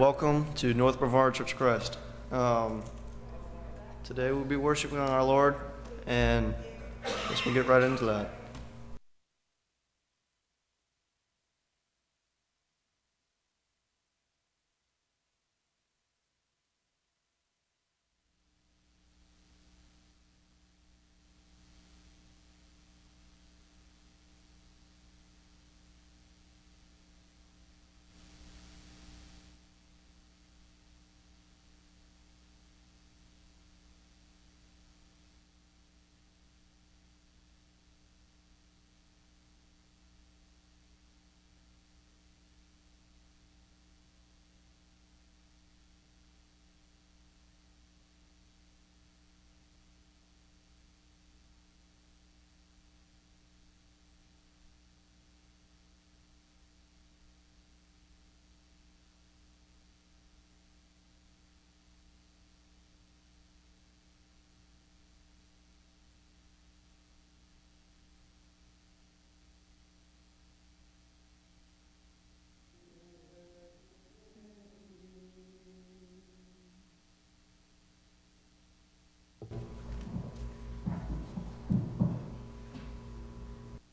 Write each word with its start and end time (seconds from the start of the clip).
welcome 0.00 0.50
to 0.54 0.72
North 0.72 0.98
Brevard 0.98 1.34
Church 1.34 1.52
of 1.52 1.58
Christ. 1.58 1.98
Um, 2.32 2.82
today 4.02 4.32
we'll 4.32 4.44
be 4.44 4.56
worshiping 4.56 4.96
our 4.96 5.22
Lord, 5.22 5.56
and 6.06 6.54
let's 7.28 7.42
get 7.42 7.66
right 7.66 7.82
into 7.82 8.06
that. 8.06 8.39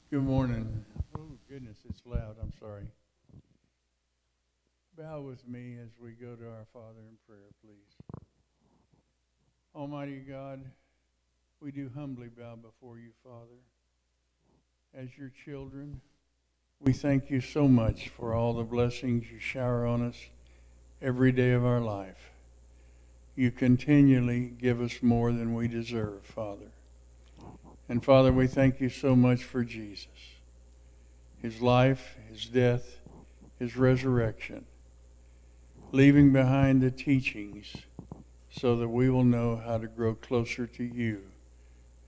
Good 0.09 0.23
morning. 0.23 0.85
Oh, 1.17 1.37
goodness, 1.49 1.79
it's 1.89 2.01
loud. 2.05 2.37
I'm 2.41 2.53
sorry. 2.61 2.87
Bow 4.97 5.19
with 5.19 5.45
me 5.45 5.75
as 5.83 5.89
we 6.01 6.11
go 6.11 6.33
to 6.33 6.45
our 6.45 6.65
Father 6.71 7.01
in 7.09 7.17
prayer, 7.27 7.49
please. 7.61 8.23
Almighty 9.75 10.19
God, 10.19 10.63
we 11.61 11.71
do 11.71 11.91
humbly 11.93 12.29
bow 12.29 12.55
before 12.55 12.99
you, 12.99 13.09
Father. 13.21 13.59
As 14.95 15.09
your 15.17 15.31
children, 15.45 15.99
we 16.79 16.93
thank 16.93 17.29
you 17.29 17.41
so 17.41 17.67
much 17.67 18.07
for 18.07 18.33
all 18.33 18.53
the 18.53 18.63
blessings 18.63 19.29
you 19.29 19.39
shower 19.39 19.85
on 19.85 20.01
us 20.07 20.17
every 21.01 21.33
day 21.33 21.51
of 21.51 21.65
our 21.65 21.81
life. 21.81 22.31
You 23.37 23.51
continually 23.51 24.51
give 24.59 24.81
us 24.81 25.03
more 25.03 25.31
than 25.31 25.53
we 25.53 25.67
deserve, 25.67 26.25
Father. 26.25 26.71
And 27.87 28.03
Father, 28.03 28.33
we 28.33 28.47
thank 28.47 28.81
you 28.81 28.89
so 28.89 29.15
much 29.15 29.43
for 29.43 29.63
Jesus, 29.63 30.07
his 31.39 31.61
life, 31.61 32.17
his 32.31 32.47
death, 32.47 32.97
his 33.59 33.77
resurrection, 33.77 34.65
leaving 35.91 36.33
behind 36.33 36.81
the 36.81 36.89
teachings 36.89 37.75
so 38.49 38.75
that 38.75 38.89
we 38.89 39.07
will 39.07 39.23
know 39.23 39.55
how 39.55 39.77
to 39.77 39.87
grow 39.87 40.15
closer 40.15 40.65
to 40.65 40.83
you 40.83 41.21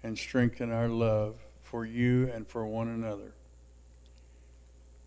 and 0.01 0.17
strengthen 0.17 0.71
our 0.71 0.89
love 0.89 1.35
for 1.61 1.85
you 1.85 2.27
and 2.33 2.47
for 2.47 2.65
one 2.65 2.87
another. 2.87 3.33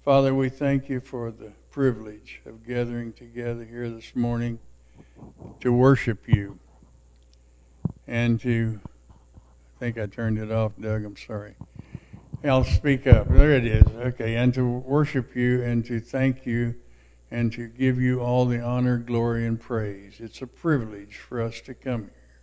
Father, 0.05 0.33
we 0.33 0.49
thank 0.49 0.89
you 0.89 1.01
for 1.01 1.33
the 1.33 1.51
privilege 1.73 2.41
of 2.47 2.65
gathering 2.65 3.13
together 3.13 3.65
here 3.65 3.91
this 3.91 4.15
morning 4.15 4.61
to 5.61 5.73
worship 5.73 6.29
you 6.29 6.59
and 8.07 8.41
to 8.41 8.81
I 8.85 9.79
think 9.79 9.99
I 9.99 10.07
turned 10.07 10.39
it 10.39 10.53
off, 10.53 10.73
Doug. 10.81 11.05
I'm 11.05 11.17
sorry. 11.17 11.55
I'll 12.45 12.65
speak 12.65 13.07
up. 13.07 13.29
There 13.29 13.53
it 13.53 13.67
is. 13.67 13.87
Okay. 13.87 14.37
And 14.37 14.55
to 14.55 14.65
worship 14.65 15.35
you 15.35 15.63
and 15.63 15.85
to 15.87 16.01
thank 16.01 16.47
you 16.47 16.77
and 17.33 17.53
to 17.53 17.67
give 17.67 18.01
you 18.01 18.21
all 18.21 18.45
the 18.47 18.61
honor, 18.61 18.99
glory, 18.99 19.47
and 19.47 19.59
praise. 19.61 20.17
It's 20.19 20.43
a 20.43 20.47
privilege 20.47 21.17
for 21.17 21.41
us 21.41 21.61
to 21.63 21.75
come 21.75 22.03
here. 22.03 22.41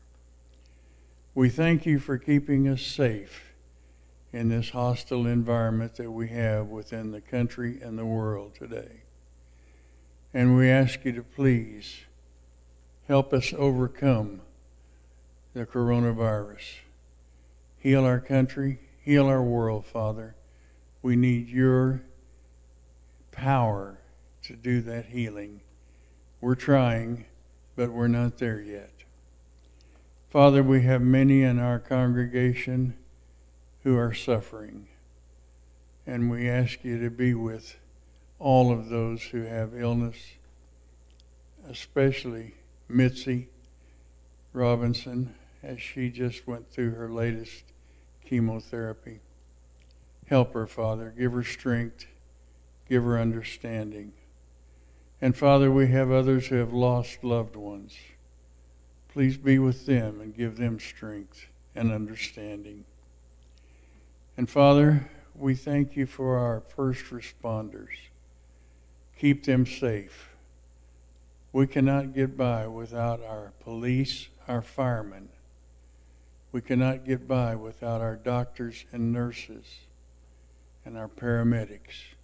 We 1.35 1.47
thank 1.49 1.85
you 1.85 1.99
for 1.99 2.17
keeping 2.17 2.67
us 2.67 2.81
safe 2.81 3.53
in 4.33 4.49
this 4.49 4.71
hostile 4.71 5.25
environment 5.25 5.95
that 5.95 6.11
we 6.11 6.29
have 6.29 6.67
within 6.67 7.11
the 7.11 7.21
country 7.21 7.79
and 7.81 7.97
the 7.97 8.05
world 8.05 8.55
today. 8.55 9.03
And 10.33 10.57
we 10.57 10.69
ask 10.69 11.05
you 11.05 11.11
to 11.13 11.23
please 11.23 12.01
help 13.09 13.33
us 13.33 13.53
overcome 13.57 14.39
the 15.55 15.65
coronavirus. 15.65 16.75
Heal 17.79 18.05
our 18.05 18.19
country, 18.19 18.79
heal 19.01 19.25
our 19.25 19.41
world, 19.41 19.83
Father. 19.87 20.35
We 21.01 21.15
need 21.15 21.49
your 21.49 22.03
power 23.31 23.97
to 24.43 24.55
do 24.55 24.81
that 24.81 25.07
healing. 25.07 25.61
We're 26.39 26.53
trying, 26.53 27.25
but 27.75 27.91
we're 27.91 28.07
not 28.07 28.37
there 28.37 28.61
yet. 28.61 28.91
Father, 30.29 30.61
we 30.61 30.83
have 30.83 31.01
many 31.01 31.41
in 31.41 31.57
our 31.57 31.79
congregation 31.79 32.93
who 33.83 33.97
are 33.97 34.13
suffering, 34.13 34.87
and 36.05 36.29
we 36.29 36.47
ask 36.47 36.83
you 36.83 36.99
to 36.99 37.09
be 37.09 37.33
with 37.33 37.79
all 38.37 38.71
of 38.71 38.89
those 38.89 39.23
who 39.23 39.45
have 39.45 39.73
illness, 39.73 40.17
especially 41.67 42.53
Mitzi 42.89 43.47
Robinson 44.51 45.35
as 45.61 45.81
she 45.81 46.09
just 46.09 46.47
went 46.47 46.69
through 46.71 46.91
her 46.91 47.09
latest 47.09 47.63
chemotherapy. 48.25 49.19
Help 50.27 50.53
her, 50.53 50.67
Father. 50.67 51.13
Give 51.17 51.33
her 51.33 51.43
strength. 51.43 52.05
Give 52.87 53.03
her 53.03 53.19
understanding. 53.19 54.13
And 55.21 55.35
Father, 55.35 55.69
we 55.69 55.87
have 55.87 56.11
others 56.11 56.47
who 56.47 56.55
have 56.55 56.73
lost 56.73 57.23
loved 57.23 57.55
ones. 57.55 57.95
Please 59.09 59.37
be 59.37 59.59
with 59.59 59.85
them 59.85 60.21
and 60.21 60.35
give 60.35 60.57
them 60.57 60.79
strength 60.79 61.47
and 61.75 61.91
understanding. 61.91 62.85
And 64.37 64.49
Father, 64.49 65.09
we 65.35 65.55
thank 65.55 65.95
you 65.95 66.05
for 66.05 66.37
our 66.37 66.61
first 66.61 67.05
responders. 67.05 67.87
Keep 69.17 69.43
them 69.43 69.65
safe. 69.65 70.28
We 71.51 71.67
cannot 71.67 72.13
get 72.13 72.37
by 72.37 72.67
without 72.67 73.21
our 73.23 73.53
police, 73.63 74.27
our 74.47 74.61
firemen, 74.61 75.29
we 76.51 76.61
cannot 76.61 77.05
get 77.05 77.27
by 77.27 77.55
without 77.55 78.01
our 78.01 78.15
doctors 78.15 78.85
and 78.91 79.13
nurses 79.13 79.65
and 80.83 80.97
our 80.97 81.07
paramedics. 81.07 82.15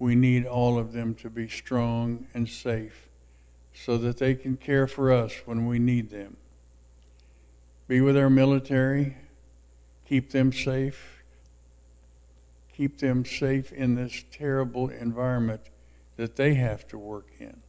We 0.00 0.14
need 0.16 0.44
all 0.44 0.78
of 0.78 0.92
them 0.92 1.14
to 1.16 1.30
be 1.30 1.48
strong 1.48 2.26
and 2.34 2.48
safe 2.48 3.08
so 3.72 3.96
that 3.98 4.18
they 4.18 4.34
can 4.34 4.56
care 4.56 4.88
for 4.88 5.12
us 5.12 5.32
when 5.44 5.66
we 5.66 5.78
need 5.78 6.10
them. 6.10 6.36
Be 7.86 8.00
with 8.00 8.16
our 8.16 8.30
military, 8.30 9.16
keep 10.04 10.30
them 10.30 10.52
safe, 10.52 11.22
keep 12.72 12.98
them 12.98 13.24
safe 13.24 13.72
in 13.72 13.94
this 13.94 14.24
terrible 14.32 14.88
environment 14.88 15.62
that 16.16 16.34
they 16.34 16.54
have 16.54 16.88
to 16.88 16.98
work 16.98 17.28
in. 17.38 17.62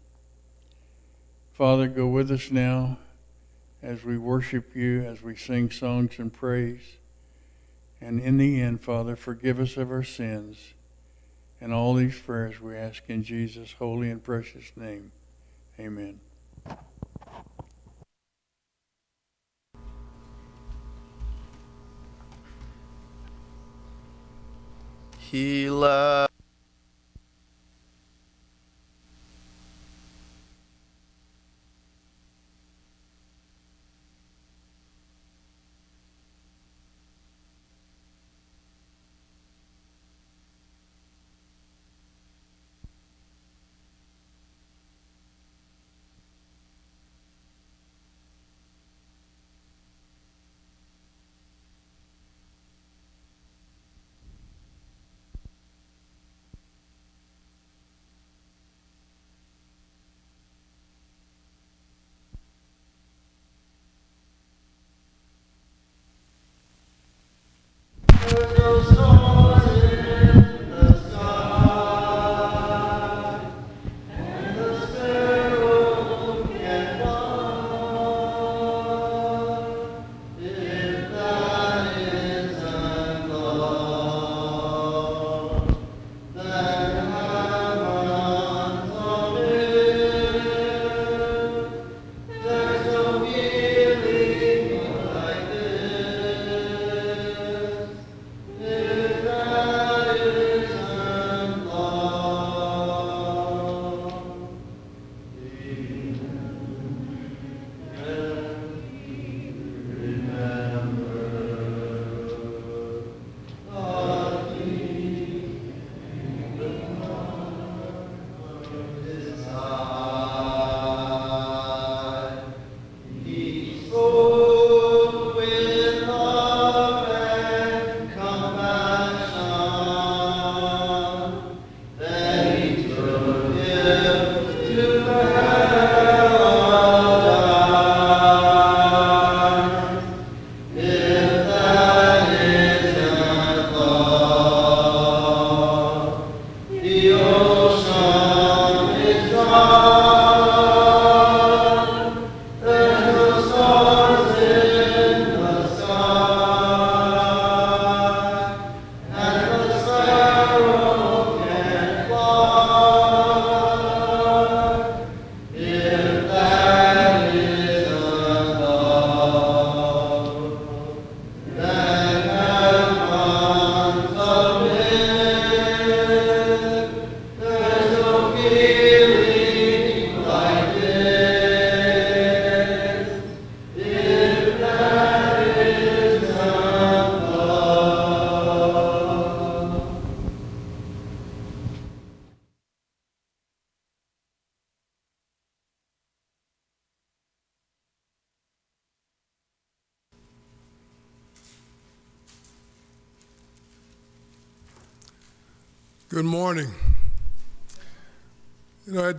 Father, 1.59 1.89
go 1.89 2.07
with 2.07 2.31
us 2.31 2.51
now 2.51 2.97
as 3.83 4.05
we 4.05 4.17
worship 4.17 4.73
you, 4.77 5.03
as 5.03 5.21
we 5.21 5.35
sing 5.35 5.69
songs 5.69 6.17
and 6.17 6.31
praise. 6.31 6.95
And 7.99 8.21
in 8.21 8.37
the 8.37 8.61
end, 8.61 8.79
Father, 8.79 9.17
forgive 9.17 9.59
us 9.59 9.75
of 9.75 9.91
our 9.91 10.01
sins. 10.01 10.57
And 11.59 11.73
all 11.73 11.95
these 11.95 12.17
prayers 12.17 12.61
we 12.61 12.77
ask 12.77 13.03
in 13.09 13.23
Jesus' 13.23 13.73
holy 13.73 14.09
and 14.09 14.23
precious 14.23 14.71
name. 14.77 15.11
Amen. 15.77 16.21
He 25.17 25.69
left. 25.69 26.28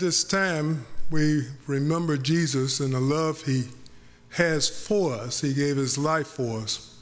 At 0.01 0.07
this 0.07 0.25
time, 0.25 0.87
we 1.11 1.47
remember 1.67 2.17
Jesus 2.17 2.81
and 2.81 2.95
the 2.95 3.01
love 3.01 3.43
he 3.43 3.65
has 4.31 4.67
for 4.67 5.13
us. 5.13 5.43
He 5.43 5.53
gave 5.53 5.77
his 5.77 5.99
life 5.99 6.27
for 6.27 6.61
us. 6.61 6.97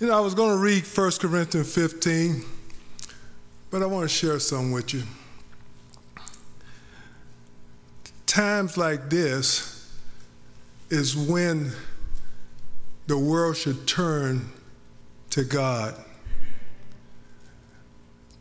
You 0.00 0.06
know, 0.06 0.16
I 0.16 0.20
was 0.20 0.32
going 0.32 0.56
to 0.56 0.56
read 0.56 0.84
1 0.86 1.12
Corinthians 1.20 1.74
15, 1.74 2.42
but 3.70 3.82
I 3.82 3.86
want 3.86 4.08
to 4.08 4.08
share 4.08 4.38
some 4.38 4.72
with 4.72 4.94
you. 4.94 5.02
Times 8.24 8.78
like 8.78 9.10
this 9.10 9.94
is 10.88 11.14
when 11.14 11.72
the 13.06 13.18
world 13.18 13.54
should 13.54 13.86
turn 13.86 14.50
to 15.28 15.44
God. 15.44 15.94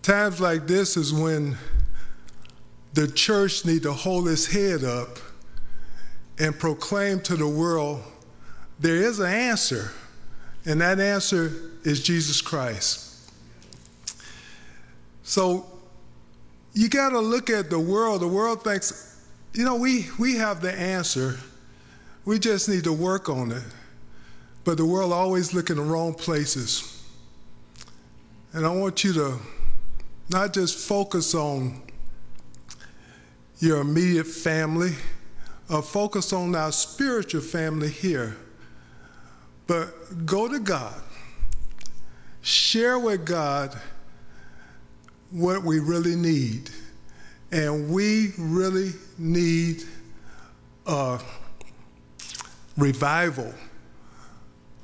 Times 0.03 0.39
like 0.39 0.67
this 0.67 0.95
is 0.95 1.11
when 1.11 1.57
the 2.93 3.07
church 3.07 3.65
need 3.65 3.83
to 3.83 3.93
hold 3.93 4.27
its 4.27 4.45
head 4.45 4.83
up 4.83 5.17
and 6.39 6.57
proclaim 6.57 7.19
to 7.21 7.35
the 7.35 7.47
world 7.47 8.03
there 8.79 8.97
is 8.97 9.19
an 9.19 9.31
answer, 9.31 9.91
and 10.65 10.81
that 10.81 10.99
answer 10.99 11.53
is 11.83 12.03
Jesus 12.03 12.41
Christ. 12.41 13.31
So 15.23 15.65
you 16.73 16.89
got 16.89 17.09
to 17.09 17.19
look 17.19 17.49
at 17.49 17.69
the 17.69 17.79
world. 17.79 18.21
The 18.21 18.27
world 18.27 18.63
thinks, 18.63 19.25
you 19.53 19.63
know, 19.63 19.75
we, 19.75 20.07
we 20.19 20.35
have 20.35 20.59
the 20.59 20.73
answer. 20.73 21.37
We 22.25 22.39
just 22.39 22.67
need 22.67 22.83
to 22.85 22.93
work 22.93 23.29
on 23.29 23.51
it. 23.51 23.63
But 24.65 24.77
the 24.77 24.85
world 24.85 25.13
always 25.13 25.53
look 25.53 25.69
in 25.69 25.77
the 25.77 25.83
wrong 25.83 26.13
places. 26.13 27.05
And 28.51 28.65
I 28.65 28.69
want 28.69 29.03
you 29.03 29.13
to 29.13 29.39
not 30.29 30.53
just 30.53 30.77
focus 30.77 31.35
on 31.35 31.81
your 33.63 33.79
immediate 33.79 34.27
family 34.27 34.91
or 35.69 35.81
focus 35.81 36.33
on 36.33 36.53
our 36.53 36.69
spiritual 36.73 37.39
family 37.39 37.87
here, 37.87 38.35
but 39.67 40.25
go 40.25 40.49
to 40.49 40.59
God. 40.59 41.01
Share 42.41 42.99
with 42.99 43.25
God 43.25 43.73
what 45.31 45.63
we 45.63 45.79
really 45.79 46.17
need. 46.17 46.71
And 47.53 47.89
we 47.89 48.33
really 48.37 48.91
need 49.17 49.83
a 50.85 51.21
revival 52.77 53.53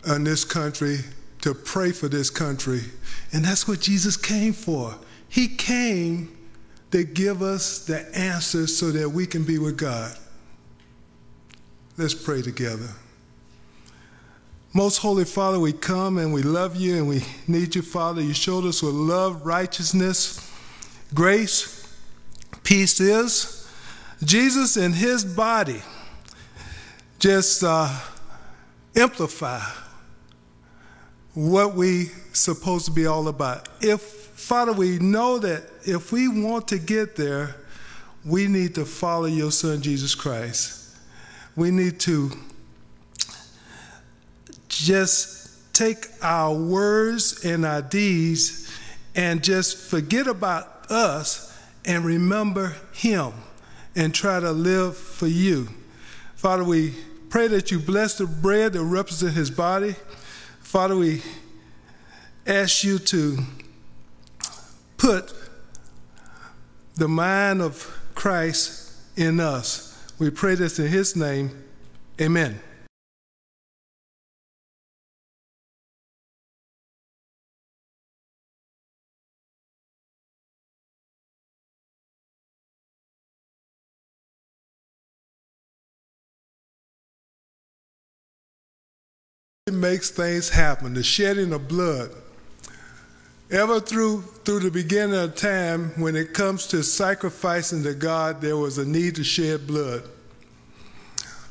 in 0.08 0.24
this 0.24 0.46
country 0.46 1.00
to 1.42 1.54
pray 1.54 1.92
for 1.92 2.08
this 2.08 2.30
country. 2.30 2.80
And 3.34 3.44
that's 3.44 3.68
what 3.68 3.82
Jesus 3.82 4.16
came 4.16 4.54
for. 4.54 4.96
He 5.28 5.50
came 5.50 6.38
to 6.91 7.03
give 7.03 7.41
us 7.41 7.86
the 7.86 8.00
answers 8.17 8.75
so 8.75 8.91
that 8.91 9.10
we 9.10 9.25
can 9.25 9.43
be 9.43 9.58
with 9.58 9.77
God. 9.77 10.15
Let's 11.98 12.13
pray 12.13 12.41
together. 12.41 12.89
Most 14.74 14.98
Holy 14.98 15.25
Father, 15.25 15.60
we 15.60 15.74
come 15.74 16.17
and 16.17 16.34
we 16.34 16.43
love 16.43 16.75
you 16.75 16.98
and 16.98 17.08
we 17.08 17.24
need 17.48 17.75
you, 17.75 17.81
Father. 17.81 18.22
You 18.22 18.34
showed 18.34 18.65
us 18.65 18.81
what 18.81 18.93
love, 18.93 19.46
righteousness, 19.46 20.51
grace, 21.13 21.91
peace 22.63 23.00
is. 23.00 23.67
Jesus 24.24 24.77
and 24.77 24.93
his 24.93 25.25
body 25.25 25.81
just 27.19 27.63
uh, 27.63 27.89
amplify 28.96 29.62
what 31.34 31.74
we 31.74 32.05
supposed 32.34 32.86
to 32.86 32.91
be 32.91 33.05
all 33.05 33.27
about. 33.27 33.69
If 33.81 34.01
Father, 34.01 34.72
we 34.72 35.00
know 35.00 35.38
that 35.39 35.63
if 35.89 36.12
we 36.12 36.27
want 36.27 36.67
to 36.67 36.77
get 36.77 37.15
there, 37.15 37.55
we 38.24 38.48
need 38.48 38.75
to 38.75 38.86
follow 38.86 39.25
your 39.25 39.51
son 39.51 39.81
Jesus 39.81 40.13
Christ. 40.13 40.96
We 41.55 41.72
need 41.72 42.00
to 42.01 42.31
just 44.67 45.74
take 45.74 46.05
our 46.22 46.53
words 46.53 47.43
and 47.43 47.65
our 47.65 47.81
deeds 47.81 48.72
and 49.15 49.43
just 49.43 49.77
forget 49.77 50.27
about 50.27 50.91
us 50.91 51.58
and 51.86 52.05
remember 52.05 52.75
him 52.93 53.34
and 53.96 54.13
try 54.13 54.39
to 54.39 54.51
live 54.51 54.96
for 54.96 55.27
you. 55.27 55.67
Father, 56.36 56.63
we 56.63 56.93
pray 57.29 57.48
that 57.48 57.72
you 57.72 57.79
bless 57.79 58.17
the 58.17 58.27
bread 58.27 58.74
that 58.74 58.84
represents 58.84 59.36
his 59.36 59.50
body. 59.50 59.96
Father, 60.60 60.96
we 60.96 61.24
ask 62.46 62.84
you 62.84 63.00
to 63.00 63.39
put 64.98 65.34
the 67.00 67.08
mind 67.08 67.62
of 67.62 67.98
Christ 68.13 68.91
in 69.15 69.39
us. 69.39 69.98
We 70.20 70.29
pray 70.29 70.56
this 70.56 70.79
in 70.79 70.88
his 70.88 71.15
name. 71.15 71.63
Amen. 72.20 72.60
It 89.68 89.74
makes 89.74 90.10
things 90.10 90.50
happen. 90.50 90.96
The 90.96 91.03
shedding 91.03 91.53
of 91.53 91.70
blood. 91.70 92.12
Ever 93.51 93.79
through 93.79 94.22
through 94.22 94.60
the 94.60 94.72
beginning 94.72 95.20
of 95.20 95.36
time, 95.36 95.89
when 96.00 96.15
it 96.15 96.34
comes 96.34 96.68
to 96.68 96.84
sacrificing 96.84 97.84
to 97.84 97.94
God, 97.94 98.41
there 98.41 98.58
was 98.58 98.77
a 98.77 98.86
need 98.86 99.15
to 99.15 99.24
shed 99.24 99.65
blood. 99.65 100.03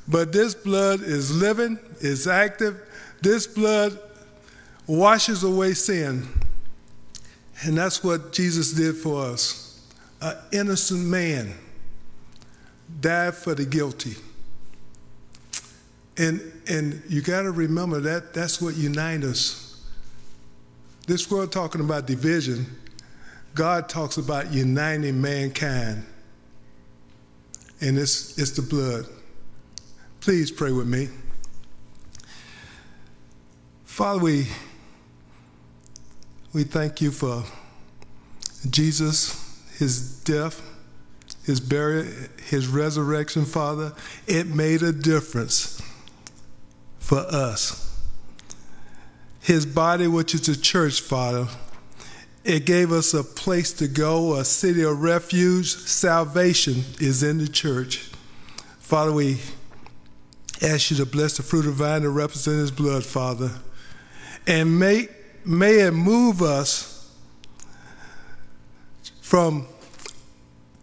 But 0.07 0.33
this 0.33 0.55
blood 0.55 1.01
is 1.03 1.35
living, 1.35 1.79
is 2.01 2.27
active. 2.27 2.81
This 3.21 3.47
blood 3.47 3.99
washes 4.87 5.43
away 5.43 5.75
sin. 5.75 6.27
And 7.63 7.77
that's 7.77 8.03
what 8.03 8.33
Jesus 8.33 8.73
did 8.73 8.97
for 8.97 9.25
us. 9.27 9.87
An 10.21 10.37
innocent 10.53 11.05
man 11.05 11.53
died 13.01 13.35
for 13.35 13.55
the 13.55 13.65
guilty. 13.65 14.15
And, 16.17 16.41
and 16.69 17.03
you 17.09 17.23
got 17.23 17.43
to 17.43 17.51
remember 17.51 18.01
that 18.01 18.35
that's 18.35 18.63
what 18.63 18.77
unites 18.77 19.25
us. 19.25 19.68
This 21.09 21.31
world 21.31 21.51
talking 21.51 21.81
about 21.81 22.07
division, 22.07 22.67
God 23.55 23.89
talks 23.89 24.19
about 24.19 24.53
uniting 24.53 25.23
mankind. 25.23 26.05
And 27.81 27.99
it's, 27.99 28.39
it's 28.39 28.51
the 28.51 28.61
blood. 28.61 29.07
Please 30.21 30.51
pray 30.51 30.71
with 30.71 30.87
me. 30.87 31.09
Father, 33.87 34.21
we, 34.21 34.49
we 36.53 36.65
thank 36.65 37.01
you 37.01 37.11
for 37.11 37.43
Jesus, 38.69 39.65
his 39.79 40.23
death, 40.25 40.61
his 41.43 41.59
burial, 41.59 42.05
his 42.45 42.67
resurrection, 42.67 43.47
Father. 43.47 43.95
It 44.27 44.49
made 44.49 44.83
a 44.83 44.93
difference 44.93 45.81
for 46.99 47.21
us. 47.21 47.88
His 49.49 49.65
body, 49.65 50.07
which 50.07 50.35
is 50.35 50.43
the 50.43 50.55
church, 50.55 51.01
Father, 51.01 51.49
it 52.45 52.67
gave 52.67 52.93
us 52.93 53.15
a 53.15 53.25
place 53.25 53.73
to 53.73 53.89
go, 53.89 54.35
a 54.35 54.45
city 54.45 54.83
of 54.83 55.01
refuge. 55.01 55.69
Salvation 55.75 56.85
is 57.01 57.23
in 57.23 57.39
the 57.39 57.49
church. 57.49 58.11
Father, 58.79 59.11
we 59.11 59.39
ask 60.61 60.91
you 60.91 60.99
to 60.99 61.07
bless 61.07 61.39
the 61.39 61.43
fruit 61.43 61.61
of 61.61 61.79
the 61.79 61.83
vine 61.83 62.03
that 62.03 62.11
represents 62.11 62.61
his 62.61 62.71
blood, 62.71 63.07
Father. 63.07 63.51
And 64.47 64.79
may, 64.79 65.09
may 65.47 65.81
it 65.81 65.93
move 65.93 66.43
us 66.43 67.11
from 69.23 69.67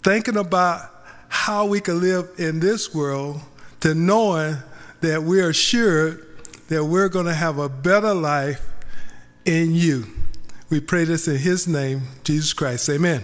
thinking 0.02 0.38
about 0.38 0.90
how 1.30 1.68
we 1.68 1.82
can 1.82 2.02
live 2.02 2.32
in 2.40 2.60
this 2.60 2.96
world 2.96 3.42
to 3.82 3.94
knowing 3.94 4.58
that 5.02 5.22
we 5.22 5.40
are 5.40 5.54
sure 5.54 6.25
that 6.68 6.86
we're 6.86 7.10
going 7.10 7.26
to 7.26 7.34
have 7.34 7.58
a 7.58 7.70
better 7.70 8.14
life 8.14 8.72
in 9.46 9.74
you. 9.76 10.08
We 10.70 10.80
pray 10.80 11.04
this 11.04 11.28
in 11.28 11.38
his 11.38 11.68
name, 11.68 12.04
Jesus 12.24 12.54
Christ. 12.54 12.90
Amen. 12.90 13.24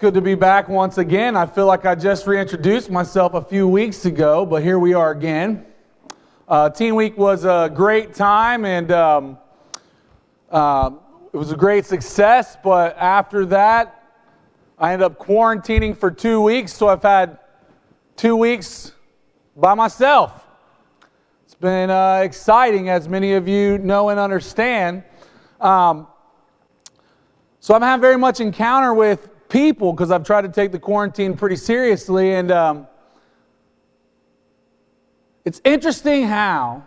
Good 0.00 0.14
to 0.14 0.20
be 0.20 0.36
back 0.36 0.68
once 0.68 0.98
again. 0.98 1.36
I 1.36 1.44
feel 1.44 1.66
like 1.66 1.84
I 1.84 1.96
just 1.96 2.28
reintroduced 2.28 2.88
myself 2.88 3.34
a 3.34 3.42
few 3.42 3.66
weeks 3.66 4.04
ago, 4.04 4.46
but 4.46 4.62
here 4.62 4.78
we 4.78 4.94
are 4.94 5.10
again. 5.10 5.66
Uh, 6.46 6.70
Teen 6.70 6.94
Week 6.94 7.18
was 7.18 7.44
a 7.44 7.68
great 7.74 8.14
time 8.14 8.64
and 8.64 8.92
um, 8.92 9.38
uh, 10.52 10.90
it 11.32 11.36
was 11.36 11.50
a 11.50 11.56
great 11.56 11.84
success, 11.84 12.56
but 12.62 12.96
after 12.96 13.44
that, 13.46 14.04
I 14.78 14.92
ended 14.92 15.06
up 15.06 15.18
quarantining 15.18 15.96
for 15.96 16.12
two 16.12 16.40
weeks, 16.40 16.72
so 16.72 16.86
I've 16.86 17.02
had 17.02 17.38
two 18.14 18.36
weeks 18.36 18.92
by 19.56 19.74
myself. 19.74 20.46
It's 21.44 21.56
been 21.56 21.90
uh, 21.90 22.20
exciting, 22.22 22.88
as 22.88 23.08
many 23.08 23.32
of 23.32 23.48
you 23.48 23.78
know 23.78 24.10
and 24.10 24.20
understand. 24.20 25.02
Um, 25.60 26.06
so 27.58 27.74
I've 27.74 27.82
had 27.82 28.00
very 28.00 28.16
much 28.16 28.38
encounter 28.38 28.94
with 28.94 29.28
people 29.48 29.92
because 29.92 30.10
I've 30.10 30.24
tried 30.24 30.42
to 30.42 30.48
take 30.48 30.72
the 30.72 30.78
quarantine 30.78 31.36
pretty 31.36 31.56
seriously. 31.56 32.34
And 32.34 32.50
um, 32.50 32.86
it's 35.44 35.60
interesting 35.64 36.24
how, 36.24 36.84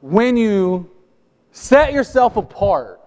when 0.00 0.36
you 0.36 0.90
set 1.52 1.92
yourself 1.92 2.36
apart, 2.36 3.00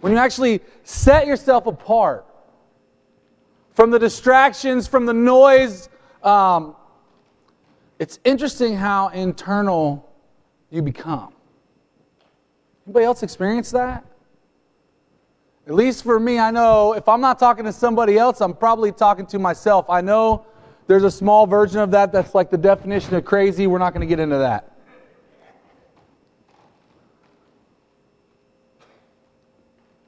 when 0.00 0.12
you 0.12 0.18
actually 0.18 0.60
set 0.84 1.26
yourself 1.26 1.66
apart 1.66 2.24
from 3.74 3.90
the 3.90 3.98
distractions, 3.98 4.86
from 4.86 5.06
the 5.06 5.12
noise, 5.12 5.88
um, 6.22 6.76
it's 7.98 8.18
interesting 8.24 8.76
how 8.76 9.08
internal 9.08 10.10
you 10.70 10.82
become. 10.82 11.32
Anybody 12.86 13.04
else 13.04 13.22
experience 13.22 13.70
that? 13.72 14.04
At 15.70 15.76
least 15.76 16.02
for 16.02 16.18
me, 16.18 16.36
I 16.40 16.50
know 16.50 16.94
if 16.94 17.08
I'm 17.08 17.20
not 17.20 17.38
talking 17.38 17.64
to 17.64 17.72
somebody 17.72 18.18
else, 18.18 18.40
I'm 18.40 18.54
probably 18.54 18.90
talking 18.90 19.24
to 19.26 19.38
myself. 19.38 19.88
I 19.88 20.00
know 20.00 20.44
there's 20.88 21.04
a 21.04 21.10
small 21.12 21.46
version 21.46 21.78
of 21.78 21.92
that 21.92 22.10
that's 22.10 22.34
like 22.34 22.50
the 22.50 22.58
definition 22.58 23.14
of 23.14 23.24
crazy. 23.24 23.68
We're 23.68 23.78
not 23.78 23.94
going 23.94 24.00
to 24.00 24.08
get 24.08 24.18
into 24.18 24.38
that. 24.38 24.76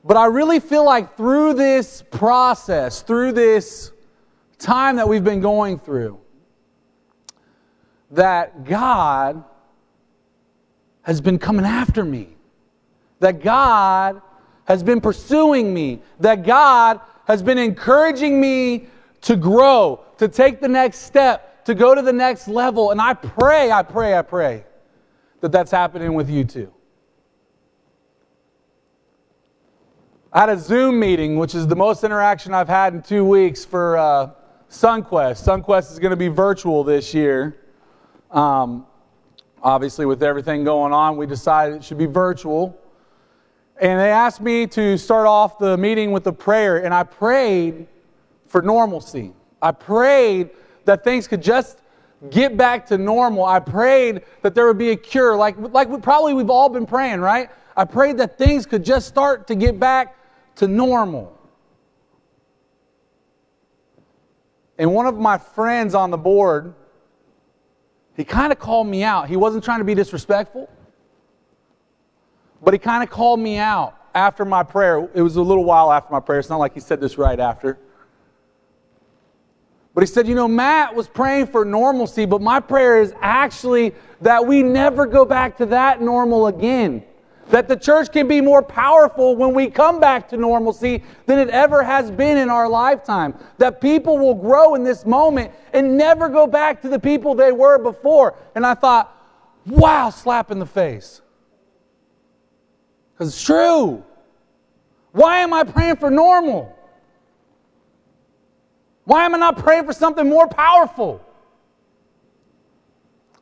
But 0.02 0.16
I 0.16 0.26
really 0.26 0.58
feel 0.58 0.84
like 0.84 1.16
through 1.16 1.54
this 1.54 2.02
process, 2.10 3.00
through 3.00 3.30
this 3.30 3.92
time 4.58 4.96
that 4.96 5.08
we've 5.08 5.22
been 5.22 5.40
going 5.40 5.78
through, 5.78 6.18
that 8.10 8.64
God 8.64 9.44
has 11.02 11.20
been 11.20 11.38
coming 11.38 11.64
after 11.64 12.04
me. 12.04 12.36
That 13.20 13.40
God 13.44 14.22
has 14.72 14.82
been 14.82 15.02
pursuing 15.02 15.74
me, 15.74 16.00
that 16.18 16.44
God 16.44 16.98
has 17.26 17.42
been 17.42 17.58
encouraging 17.58 18.40
me 18.40 18.86
to 19.20 19.36
grow, 19.36 20.00
to 20.16 20.28
take 20.28 20.60
the 20.60 20.68
next 20.68 21.00
step, 21.00 21.64
to 21.66 21.74
go 21.74 21.94
to 21.94 22.00
the 22.00 22.12
next 22.12 22.48
level. 22.48 22.90
And 22.90 23.00
I 23.00 23.12
pray, 23.12 23.70
I 23.70 23.82
pray, 23.82 24.16
I 24.16 24.22
pray 24.22 24.64
that 25.40 25.52
that's 25.52 25.70
happening 25.70 26.14
with 26.14 26.30
you 26.30 26.44
too. 26.44 26.72
I 30.32 30.40
had 30.40 30.48
a 30.48 30.58
Zoom 30.58 30.98
meeting, 30.98 31.38
which 31.38 31.54
is 31.54 31.66
the 31.66 31.76
most 31.76 32.02
interaction 32.02 32.54
I've 32.54 32.66
had 32.66 32.94
in 32.94 33.02
two 33.02 33.26
weeks 33.26 33.66
for 33.66 33.98
uh, 33.98 34.30
SunQuest. 34.70 35.44
SunQuest 35.46 35.92
is 35.92 35.98
going 35.98 36.12
to 36.12 36.16
be 36.16 36.28
virtual 36.28 36.82
this 36.82 37.12
year. 37.12 37.60
Um, 38.30 38.86
obviously, 39.62 40.06
with 40.06 40.22
everything 40.22 40.64
going 40.64 40.94
on, 40.94 41.18
we 41.18 41.26
decided 41.26 41.76
it 41.76 41.84
should 41.84 41.98
be 41.98 42.06
virtual. 42.06 42.81
And 43.80 43.98
they 43.98 44.10
asked 44.10 44.40
me 44.40 44.66
to 44.68 44.96
start 44.96 45.26
off 45.26 45.58
the 45.58 45.76
meeting 45.76 46.12
with 46.12 46.26
a 46.26 46.32
prayer, 46.32 46.84
and 46.84 46.94
I 46.94 47.02
prayed 47.02 47.86
for 48.46 48.62
normalcy. 48.62 49.32
I 49.60 49.72
prayed 49.72 50.50
that 50.84 51.04
things 51.04 51.26
could 51.26 51.42
just 51.42 51.78
get 52.30 52.56
back 52.56 52.86
to 52.86 52.98
normal. 52.98 53.44
I 53.44 53.58
prayed 53.58 54.22
that 54.42 54.54
there 54.54 54.66
would 54.66 54.78
be 54.78 54.90
a 54.90 54.96
cure, 54.96 55.36
like, 55.36 55.56
like 55.58 55.88
we, 55.88 55.98
probably 55.98 56.34
we've 56.34 56.50
all 56.50 56.68
been 56.68 56.86
praying, 56.86 57.20
right? 57.20 57.50
I 57.76 57.84
prayed 57.84 58.18
that 58.18 58.38
things 58.38 58.66
could 58.66 58.84
just 58.84 59.08
start 59.08 59.46
to 59.48 59.54
get 59.54 59.80
back 59.80 60.16
to 60.56 60.68
normal. 60.68 61.36
And 64.78 64.92
one 64.92 65.06
of 65.06 65.18
my 65.18 65.38
friends 65.38 65.94
on 65.94 66.10
the 66.10 66.18
board, 66.18 66.74
he 68.16 68.24
kind 68.24 68.52
of 68.52 68.58
called 68.58 68.86
me 68.86 69.02
out. 69.02 69.28
He 69.28 69.36
wasn't 69.36 69.64
trying 69.64 69.78
to 69.78 69.84
be 69.84 69.94
disrespectful, 69.94 70.68
but 72.62 72.74
he 72.74 72.78
kind 72.78 73.02
of 73.02 73.10
called 73.10 73.40
me 73.40 73.58
out 73.58 73.96
after 74.14 74.44
my 74.44 74.62
prayer. 74.62 75.08
It 75.14 75.22
was 75.22 75.36
a 75.36 75.42
little 75.42 75.64
while 75.64 75.92
after 75.92 76.12
my 76.12 76.20
prayer. 76.20 76.38
It's 76.38 76.48
not 76.48 76.58
like 76.58 76.74
he 76.74 76.80
said 76.80 77.00
this 77.00 77.18
right 77.18 77.40
after. 77.40 77.78
But 79.94 80.02
he 80.02 80.06
said, 80.06 80.26
You 80.26 80.34
know, 80.34 80.48
Matt 80.48 80.94
was 80.94 81.08
praying 81.08 81.48
for 81.48 81.64
normalcy, 81.64 82.24
but 82.24 82.40
my 82.40 82.60
prayer 82.60 83.02
is 83.02 83.14
actually 83.20 83.94
that 84.20 84.46
we 84.46 84.62
never 84.62 85.06
go 85.06 85.24
back 85.24 85.56
to 85.58 85.66
that 85.66 86.00
normal 86.00 86.46
again. 86.46 87.02
That 87.50 87.68
the 87.68 87.76
church 87.76 88.12
can 88.12 88.28
be 88.28 88.40
more 88.40 88.62
powerful 88.62 89.36
when 89.36 89.52
we 89.52 89.68
come 89.68 90.00
back 90.00 90.28
to 90.28 90.36
normalcy 90.36 91.02
than 91.26 91.38
it 91.38 91.50
ever 91.50 91.82
has 91.82 92.10
been 92.10 92.38
in 92.38 92.48
our 92.48 92.68
lifetime. 92.68 93.34
That 93.58 93.80
people 93.80 94.16
will 94.16 94.34
grow 94.34 94.74
in 94.74 94.84
this 94.84 95.04
moment 95.04 95.52
and 95.72 95.98
never 95.98 96.28
go 96.28 96.46
back 96.46 96.80
to 96.82 96.88
the 96.88 96.98
people 96.98 97.34
they 97.34 97.52
were 97.52 97.78
before. 97.78 98.36
And 98.54 98.64
I 98.64 98.74
thought, 98.74 99.14
wow, 99.66 100.08
slap 100.10 100.50
in 100.50 100.60
the 100.60 100.66
face. 100.66 101.21
Because 103.22 103.34
it's 103.34 103.44
true. 103.44 104.02
Why 105.12 105.38
am 105.38 105.54
I 105.54 105.62
praying 105.62 105.94
for 105.94 106.10
normal? 106.10 106.76
Why 109.04 109.24
am 109.24 109.36
I 109.36 109.38
not 109.38 109.58
praying 109.58 109.84
for 109.84 109.92
something 109.92 110.28
more 110.28 110.48
powerful? 110.48 111.24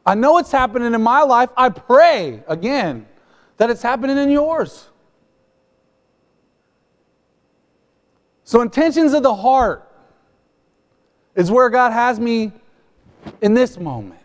I 0.05 0.15
know 0.17 0.37
it's 0.37 0.53
happening 0.53 0.93
in 0.93 1.01
my 1.01 1.23
life. 1.23 1.49
I 1.57 1.71
pray 1.71 2.45
again 2.47 3.07
that 3.57 3.71
it's 3.71 3.81
happening 3.81 4.19
in 4.19 4.31
yours. 4.31 4.91
So, 8.45 8.61
intentions 8.61 9.15
of 9.15 9.23
the 9.23 9.35
heart 9.35 9.91
is 11.35 11.51
where 11.51 11.71
God 11.71 11.93
has 11.93 12.21
me 12.21 12.53
in 13.41 13.55
this 13.55 13.79
moment. 13.79 14.21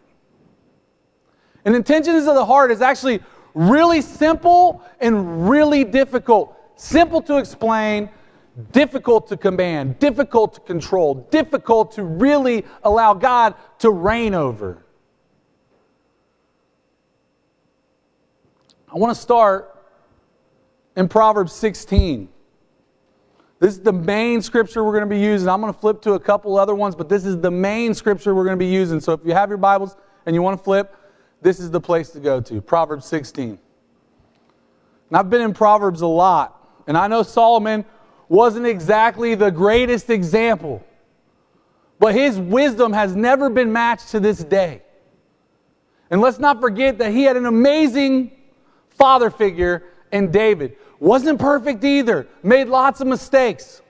And 1.64 1.78
intentions 1.78 2.28
of 2.28 2.36
the 2.36 2.46
heart 2.46 2.72
is 2.72 2.82
actually 2.82 3.22
really 3.56 4.02
simple 4.02 4.84
and 5.00 5.50
really 5.50 5.84
difficult. 5.84 6.56
Simple 6.76 7.22
to 7.24 7.38
explain, 7.38 8.10
difficult 8.72 9.28
to 9.30 9.38
command, 9.38 9.98
difficult 10.00 10.54
to 10.56 10.60
control, 10.62 11.16
difficult 11.32 11.94
to 11.94 12.04
really 12.04 12.66
allow 12.84 13.14
God 13.14 13.56
to 13.80 13.90
reign 13.90 14.34
over. 14.34 14.86
I 18.94 18.98
want 18.98 19.16
to 19.16 19.22
start 19.22 19.76
in 20.96 21.08
Proverbs 21.08 21.54
16. 21.54 22.30
This 23.60 23.74
is 23.74 23.82
the 23.82 23.94
main 23.94 24.42
scripture 24.42 24.84
we're 24.84 24.92
going 24.92 25.10
to 25.10 25.10
be 25.10 25.20
using. 25.20 25.50
I'm 25.50 25.62
going 25.62 25.74
to 25.74 25.80
flip 25.80 26.02
to 26.04 26.14
a 26.14 26.20
couple 26.20 26.58
other 26.58 26.76
ones, 26.76 26.96
but 26.96 27.10
this 27.10 27.26
is 27.26 27.40
the 27.40 27.52
main 27.52 27.94
scripture 27.94 28.36
we're 28.36 28.44
going 28.44 28.58
to 28.58 28.64
be 28.64 28.72
using. 28.72 29.00
So 29.00 29.14
if 29.14 29.22
you 29.26 29.34
have 29.34 29.50
your 29.50 29.58
Bibles 29.58 29.96
and 30.26 30.36
you 30.36 30.42
want 30.42 30.58
to 30.58 30.64
flip, 30.64 30.96
this 31.46 31.60
is 31.60 31.70
the 31.70 31.80
place 31.80 32.10
to 32.10 32.20
go 32.20 32.42
to 32.42 32.60
Proverbs 32.60 33.06
16. 33.06 33.50
And 33.52 33.60
I've 35.18 35.30
been 35.30 35.42
in 35.42 35.54
Proverbs 35.54 36.02
a 36.02 36.08
lot, 36.08 36.82
and 36.88 36.98
I 36.98 37.08
know 37.08 37.22
Solomon 37.22 37.86
wasn't 38.30 38.66
exactly 38.66 39.36
the 39.36 39.52
greatest 39.52 40.10
example, 40.10 40.84
but 42.00 42.16
his 42.16 42.40
wisdom 42.40 42.94
has 42.94 43.16
never 43.16 43.52
been 43.52 43.72
matched 43.72 44.10
to 44.10 44.20
this 44.20 44.44
day. 44.44 44.82
And 46.10 46.20
let's 46.20 46.40
not 46.40 46.60
forget 46.60 46.98
that 46.98 47.12
he 47.12 47.22
had 47.22 47.38
an 47.38 47.46
amazing 47.46 48.32
father 48.90 49.30
figure 49.30 49.84
in 50.12 50.32
David. 50.32 50.78
Wasn't 51.00 51.40
perfect 51.40 51.84
either, 51.84 52.28
made 52.42 52.70
lots 52.70 53.02
of 53.02 53.08
mistakes, 53.08 53.84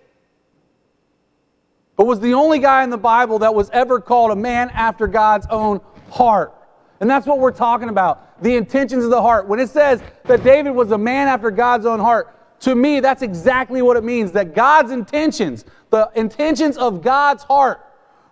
but 1.95 2.05
was 2.05 2.19
the 2.19 2.33
only 2.33 2.59
guy 2.59 2.83
in 2.83 2.89
the 2.89 2.97
Bible 2.97 3.39
that 3.39 3.55
was 3.55 3.69
ever 3.69 4.01
called 4.01 4.31
a 4.31 4.35
man 4.35 4.69
after 4.71 5.07
God's 5.07 5.47
own 5.49 5.79
heart. 6.11 6.53
And 6.99 7.09
that's 7.09 7.27
what 7.27 7.39
we're 7.39 7.51
talking 7.51 7.89
about 7.89 8.41
the 8.41 8.55
intentions 8.55 9.03
of 9.03 9.09
the 9.09 9.21
heart. 9.21 9.47
When 9.47 9.59
it 9.59 9.69
says 9.69 10.01
that 10.25 10.43
David 10.43 10.71
was 10.71 10.91
a 10.91 10.97
man 10.97 11.27
after 11.27 11.51
God's 11.51 11.85
own 11.85 11.99
heart, 11.99 12.35
to 12.61 12.75
me, 12.75 12.99
that's 12.99 13.21
exactly 13.21 13.81
what 13.81 13.97
it 13.97 14.03
means 14.03 14.31
that 14.31 14.55
God's 14.55 14.91
intentions, 14.91 15.65
the 15.89 16.09
intentions 16.15 16.77
of 16.77 17.01
God's 17.01 17.43
heart, 17.43 17.81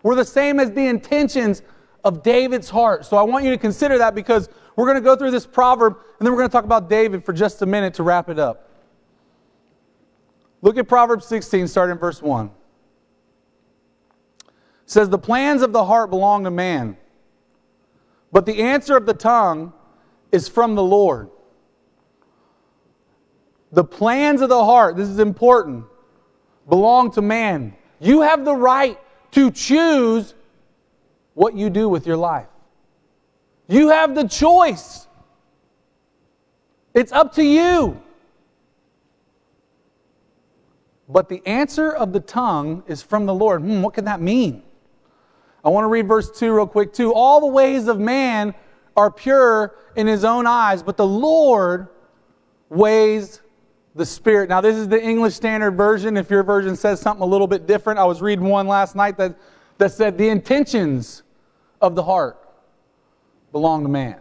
were 0.01 0.15
the 0.15 0.25
same 0.25 0.59
as 0.59 0.71
the 0.71 0.87
intentions 0.87 1.61
of 2.03 2.23
David's 2.23 2.69
heart. 2.69 3.05
So 3.05 3.17
I 3.17 3.23
want 3.23 3.45
you 3.45 3.51
to 3.51 3.57
consider 3.57 3.97
that 3.99 4.15
because 4.15 4.49
we're 4.75 4.85
going 4.85 4.95
to 4.95 5.01
go 5.01 5.15
through 5.15 5.31
this 5.31 5.45
proverb 5.45 5.97
and 6.19 6.25
then 6.25 6.33
we're 6.33 6.39
going 6.39 6.49
to 6.49 6.53
talk 6.53 6.65
about 6.65 6.89
David 6.89 7.25
for 7.25 7.33
just 7.33 7.61
a 7.61 7.65
minute 7.65 7.93
to 7.95 8.03
wrap 8.03 8.29
it 8.29 8.39
up. 8.39 8.69
Look 10.61 10.77
at 10.77 10.87
Proverbs 10.87 11.25
16, 11.25 11.67
starting 11.67 11.93
in 11.93 11.99
verse 11.99 12.21
1. 12.21 12.45
It 12.45 12.51
says, 14.85 15.09
The 15.09 15.17
plans 15.17 15.61
of 15.61 15.73
the 15.73 15.83
heart 15.83 16.09
belong 16.09 16.45
to 16.45 16.51
man, 16.51 16.97
but 18.33 18.47
the 18.47 18.63
answer 18.63 18.97
of 18.97 19.05
the 19.05 19.13
tongue 19.13 19.71
is 20.31 20.49
from 20.49 20.73
the 20.73 20.83
Lord. 20.83 21.29
The 23.71 23.83
plans 23.83 24.41
of 24.41 24.49
the 24.49 24.65
heart, 24.65 24.97
this 24.97 25.07
is 25.07 25.19
important, 25.19 25.85
belong 26.67 27.11
to 27.11 27.21
man. 27.21 27.75
You 27.99 28.21
have 28.21 28.43
the 28.43 28.55
right 28.55 28.99
to 29.31 29.51
choose 29.51 30.33
what 31.35 31.55
you 31.55 31.69
do 31.69 31.87
with 31.87 32.07
your 32.07 32.17
life. 32.17 32.47
You 33.67 33.89
have 33.89 34.15
the 34.15 34.27
choice. 34.27 35.07
It's 36.95 37.11
up 37.11 37.33
to 37.35 37.43
you. 37.43 38.01
But 41.07 41.29
the 41.29 41.45
answer 41.45 41.91
of 41.91 42.13
the 42.13 42.19
tongue 42.19 42.83
is 42.87 43.03
from 43.03 43.27
the 43.27 43.33
Lord. 43.33 43.61
Hmm, 43.61 43.83
what 43.83 43.93
can 43.93 44.05
that 44.05 44.21
mean? 44.21 44.63
I 45.63 45.69
want 45.69 45.85
to 45.85 45.87
read 45.87 46.07
verse 46.07 46.29
2 46.29 46.53
real 46.53 46.67
quick, 46.67 46.93
too. 46.93 47.13
All 47.13 47.39
the 47.39 47.47
ways 47.47 47.87
of 47.87 47.99
man 47.99 48.53
are 48.97 49.09
pure 49.09 49.75
in 49.95 50.07
his 50.07 50.23
own 50.23 50.45
eyes, 50.45 50.83
but 50.83 50.97
the 50.97 51.07
Lord 51.07 51.87
weighs 52.69 53.41
the 53.95 54.05
Spirit. 54.05 54.49
Now, 54.49 54.61
this 54.61 54.75
is 54.75 54.87
the 54.87 55.01
English 55.01 55.35
Standard 55.35 55.71
Version. 55.71 56.17
If 56.17 56.29
your 56.29 56.43
version 56.43 56.75
says 56.75 56.99
something 56.99 57.23
a 57.23 57.27
little 57.27 57.47
bit 57.47 57.67
different, 57.67 57.99
I 57.99 58.05
was 58.05 58.21
reading 58.21 58.45
one 58.45 58.67
last 58.67 58.95
night 58.95 59.17
that, 59.17 59.35
that 59.77 59.91
said, 59.91 60.17
The 60.17 60.29
intentions 60.29 61.23
of 61.81 61.95
the 61.95 62.03
heart 62.03 62.37
belong 63.51 63.83
to 63.83 63.89
man. 63.89 64.19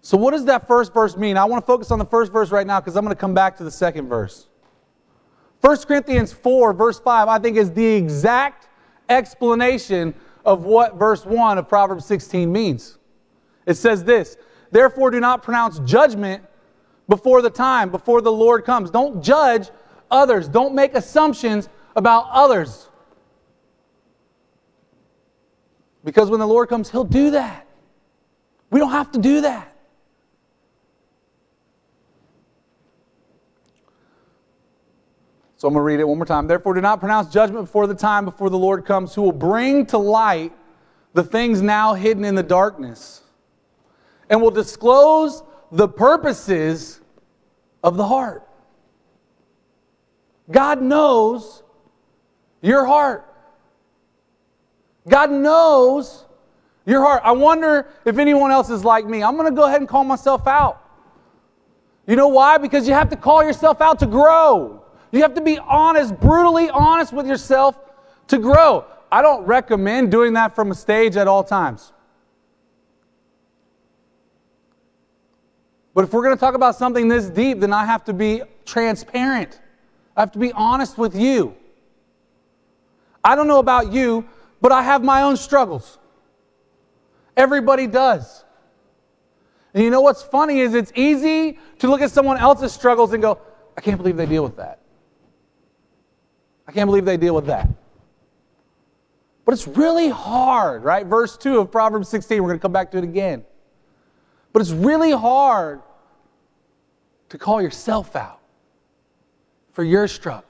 So, 0.00 0.16
what 0.16 0.30
does 0.30 0.44
that 0.44 0.68
first 0.68 0.94
verse 0.94 1.16
mean? 1.16 1.36
I 1.36 1.44
want 1.44 1.62
to 1.62 1.66
focus 1.66 1.90
on 1.90 1.98
the 1.98 2.04
first 2.04 2.32
verse 2.32 2.52
right 2.52 2.66
now 2.66 2.80
because 2.80 2.96
I'm 2.96 3.04
going 3.04 3.14
to 3.14 3.20
come 3.20 3.34
back 3.34 3.56
to 3.56 3.64
the 3.64 3.70
second 3.72 4.08
verse. 4.08 4.46
1 5.60 5.76
Corinthians 5.78 6.32
4, 6.32 6.72
verse 6.72 7.00
5, 7.00 7.28
I 7.28 7.38
think 7.38 7.56
is 7.56 7.72
the 7.72 7.84
exact 7.84 8.68
explanation 9.08 10.14
of 10.44 10.64
what 10.64 10.94
verse 10.96 11.24
1 11.26 11.58
of 11.58 11.68
Proverbs 11.68 12.06
16 12.06 12.50
means. 12.50 12.98
It 13.66 13.74
says 13.74 14.04
this 14.04 14.36
Therefore, 14.70 15.10
do 15.10 15.20
not 15.20 15.42
pronounce 15.42 15.78
judgment 15.80 16.44
before 17.08 17.42
the 17.42 17.50
time, 17.50 17.90
before 17.90 18.20
the 18.20 18.32
Lord 18.32 18.64
comes. 18.64 18.90
Don't 18.90 19.22
judge 19.22 19.70
others, 20.10 20.48
don't 20.48 20.74
make 20.74 20.94
assumptions 20.94 21.68
about 21.94 22.28
others. 22.30 22.88
Because 26.04 26.30
when 26.30 26.38
the 26.38 26.46
Lord 26.46 26.68
comes, 26.68 26.90
He'll 26.90 27.04
do 27.04 27.32
that. 27.32 27.66
We 28.70 28.78
don't 28.78 28.92
have 28.92 29.10
to 29.12 29.18
do 29.18 29.40
that. 29.42 29.75
So 35.56 35.66
I'm 35.68 35.74
going 35.74 35.80
to 35.80 35.86
read 35.86 36.00
it 36.00 36.04
one 36.04 36.18
more 36.18 36.26
time. 36.26 36.46
Therefore, 36.46 36.74
do 36.74 36.80
not 36.80 37.00
pronounce 37.00 37.32
judgment 37.32 37.64
before 37.64 37.86
the 37.86 37.94
time 37.94 38.24
before 38.24 38.50
the 38.50 38.58
Lord 38.58 38.84
comes, 38.84 39.14
who 39.14 39.22
will 39.22 39.32
bring 39.32 39.86
to 39.86 39.98
light 39.98 40.52
the 41.14 41.22
things 41.22 41.62
now 41.62 41.94
hidden 41.94 42.24
in 42.24 42.34
the 42.34 42.42
darkness 42.42 43.22
and 44.28 44.42
will 44.42 44.50
disclose 44.50 45.42
the 45.72 45.88
purposes 45.88 47.00
of 47.82 47.96
the 47.96 48.06
heart. 48.06 48.46
God 50.50 50.82
knows 50.82 51.62
your 52.60 52.84
heart. 52.84 53.24
God 55.08 55.30
knows 55.30 56.24
your 56.84 57.00
heart. 57.00 57.22
I 57.24 57.32
wonder 57.32 57.88
if 58.04 58.18
anyone 58.18 58.50
else 58.50 58.68
is 58.68 58.84
like 58.84 59.06
me. 59.06 59.22
I'm 59.22 59.36
going 59.36 59.48
to 59.48 59.56
go 59.56 59.64
ahead 59.64 59.80
and 59.80 59.88
call 59.88 60.04
myself 60.04 60.46
out. 60.46 60.82
You 62.06 62.14
know 62.14 62.28
why? 62.28 62.58
Because 62.58 62.86
you 62.86 62.94
have 62.94 63.08
to 63.10 63.16
call 63.16 63.42
yourself 63.42 63.80
out 63.80 63.98
to 64.00 64.06
grow. 64.06 64.82
You 65.16 65.22
have 65.22 65.34
to 65.34 65.40
be 65.40 65.58
honest, 65.58 66.20
brutally 66.20 66.68
honest 66.68 67.10
with 67.10 67.26
yourself 67.26 67.78
to 68.28 68.38
grow. 68.38 68.84
I 69.10 69.22
don't 69.22 69.46
recommend 69.46 70.10
doing 70.10 70.34
that 70.34 70.54
from 70.54 70.70
a 70.70 70.74
stage 70.74 71.16
at 71.16 71.26
all 71.26 71.42
times. 71.42 71.90
But 75.94 76.04
if 76.04 76.12
we're 76.12 76.22
going 76.22 76.36
to 76.36 76.40
talk 76.40 76.54
about 76.54 76.76
something 76.76 77.08
this 77.08 77.30
deep, 77.30 77.60
then 77.60 77.72
I 77.72 77.86
have 77.86 78.04
to 78.04 78.12
be 78.12 78.42
transparent. 78.66 79.58
I 80.14 80.20
have 80.20 80.32
to 80.32 80.38
be 80.38 80.52
honest 80.52 80.98
with 80.98 81.16
you. 81.16 81.56
I 83.24 83.34
don't 83.34 83.48
know 83.48 83.58
about 83.58 83.94
you, 83.94 84.28
but 84.60 84.70
I 84.70 84.82
have 84.82 85.02
my 85.02 85.22
own 85.22 85.38
struggles. 85.38 85.96
Everybody 87.38 87.86
does. 87.86 88.44
And 89.72 89.82
you 89.82 89.88
know 89.88 90.02
what's 90.02 90.22
funny 90.22 90.60
is 90.60 90.74
it's 90.74 90.92
easy 90.94 91.58
to 91.78 91.88
look 91.88 92.02
at 92.02 92.10
someone 92.10 92.36
else's 92.36 92.74
struggles 92.74 93.14
and 93.14 93.22
go, 93.22 93.40
I 93.78 93.80
can't 93.80 93.96
believe 93.96 94.18
they 94.18 94.26
deal 94.26 94.44
with 94.44 94.56
that. 94.56 94.80
I 96.66 96.72
can't 96.72 96.88
believe 96.88 97.04
they 97.04 97.16
deal 97.16 97.34
with 97.34 97.46
that. 97.46 97.68
But 99.44 99.54
it's 99.54 99.68
really 99.68 100.08
hard, 100.08 100.82
right? 100.82 101.06
Verse 101.06 101.36
2 101.36 101.60
of 101.60 101.70
Proverbs 101.70 102.08
16, 102.08 102.42
we're 102.42 102.48
going 102.48 102.58
to 102.58 102.62
come 102.62 102.72
back 102.72 102.90
to 102.90 102.98
it 102.98 103.04
again. 103.04 103.44
But 104.52 104.62
it's 104.62 104.72
really 104.72 105.12
hard 105.12 105.82
to 107.28 107.38
call 107.38 107.62
yourself 107.62 108.16
out 108.16 108.40
for 109.72 109.84
your 109.84 110.08
struggles. 110.08 110.44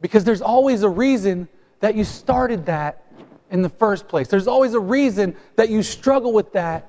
Because 0.00 0.24
there's 0.24 0.42
always 0.42 0.82
a 0.82 0.88
reason 0.88 1.48
that 1.78 1.94
you 1.94 2.02
started 2.02 2.66
that 2.66 3.04
in 3.50 3.62
the 3.62 3.68
first 3.68 4.08
place. 4.08 4.26
There's 4.26 4.48
always 4.48 4.74
a 4.74 4.80
reason 4.80 5.36
that 5.56 5.68
you 5.68 5.82
struggle 5.82 6.32
with 6.32 6.52
that 6.52 6.88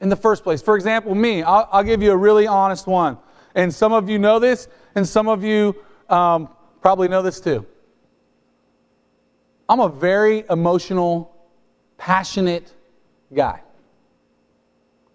in 0.00 0.08
the 0.08 0.16
first 0.16 0.44
place. 0.44 0.62
For 0.62 0.76
example, 0.76 1.14
me, 1.14 1.42
I'll, 1.42 1.68
I'll 1.70 1.82
give 1.82 2.02
you 2.02 2.12
a 2.12 2.16
really 2.16 2.46
honest 2.46 2.86
one. 2.86 3.18
And 3.54 3.74
some 3.74 3.92
of 3.92 4.08
you 4.08 4.18
know 4.18 4.38
this, 4.38 4.68
and 4.94 5.06
some 5.06 5.28
of 5.28 5.44
you 5.44 5.76
um, 6.08 6.48
probably 6.80 7.08
know 7.08 7.22
this 7.22 7.40
too. 7.40 7.66
I'm 9.68 9.80
a 9.80 9.88
very 9.88 10.44
emotional, 10.50 11.34
passionate 11.96 12.72
guy. 13.34 13.62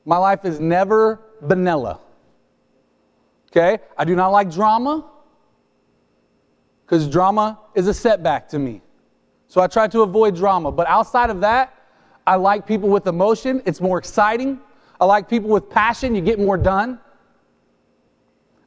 My 0.06 0.18
life 0.18 0.46
is 0.46 0.60
never 0.60 1.22
vanilla. 1.42 2.00
Okay? 3.52 3.80
I 3.98 4.06
do 4.06 4.16
not 4.16 4.30
like 4.30 4.52
drama 4.52 5.06
because 6.86 7.08
drama 7.08 7.60
is 7.76 7.88
a 7.88 7.94
setback 7.94 8.50
to 8.50 8.60
me. 8.60 8.82
So 9.48 9.62
I 9.62 9.68
try 9.68 9.88
to 9.88 10.02
avoid 10.02 10.36
drama. 10.36 10.72
But 10.72 10.88
outside 10.88 11.30
of 11.30 11.42
that, 11.42 11.74
I 12.26 12.36
like 12.36 12.66
people 12.66 12.90
with 12.90 13.08
emotion. 13.08 13.62
It's 13.66 13.82
more 13.82 13.98
exciting. 13.98 14.60
I 15.00 15.06
like 15.06 15.30
people 15.30 15.50
with 15.50 15.70
passion. 15.70 16.16
You 16.16 16.22
get 16.22 16.40
more 16.40 16.58
done. 16.58 17.00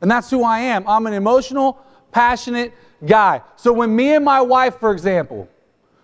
And 0.01 0.11
that's 0.11 0.31
who 0.31 0.43
I 0.43 0.59
am. 0.61 0.87
I'm 0.89 1.07
an 1.07 1.13
emotional, 1.13 1.79
passionate 2.13 2.73
guy. 3.05 3.43
So 3.57 3.73
when 3.73 3.95
me 3.95 4.15
and 4.15 4.25
my 4.25 4.41
wife, 4.41 4.79
for 4.79 4.93
example, 4.93 5.49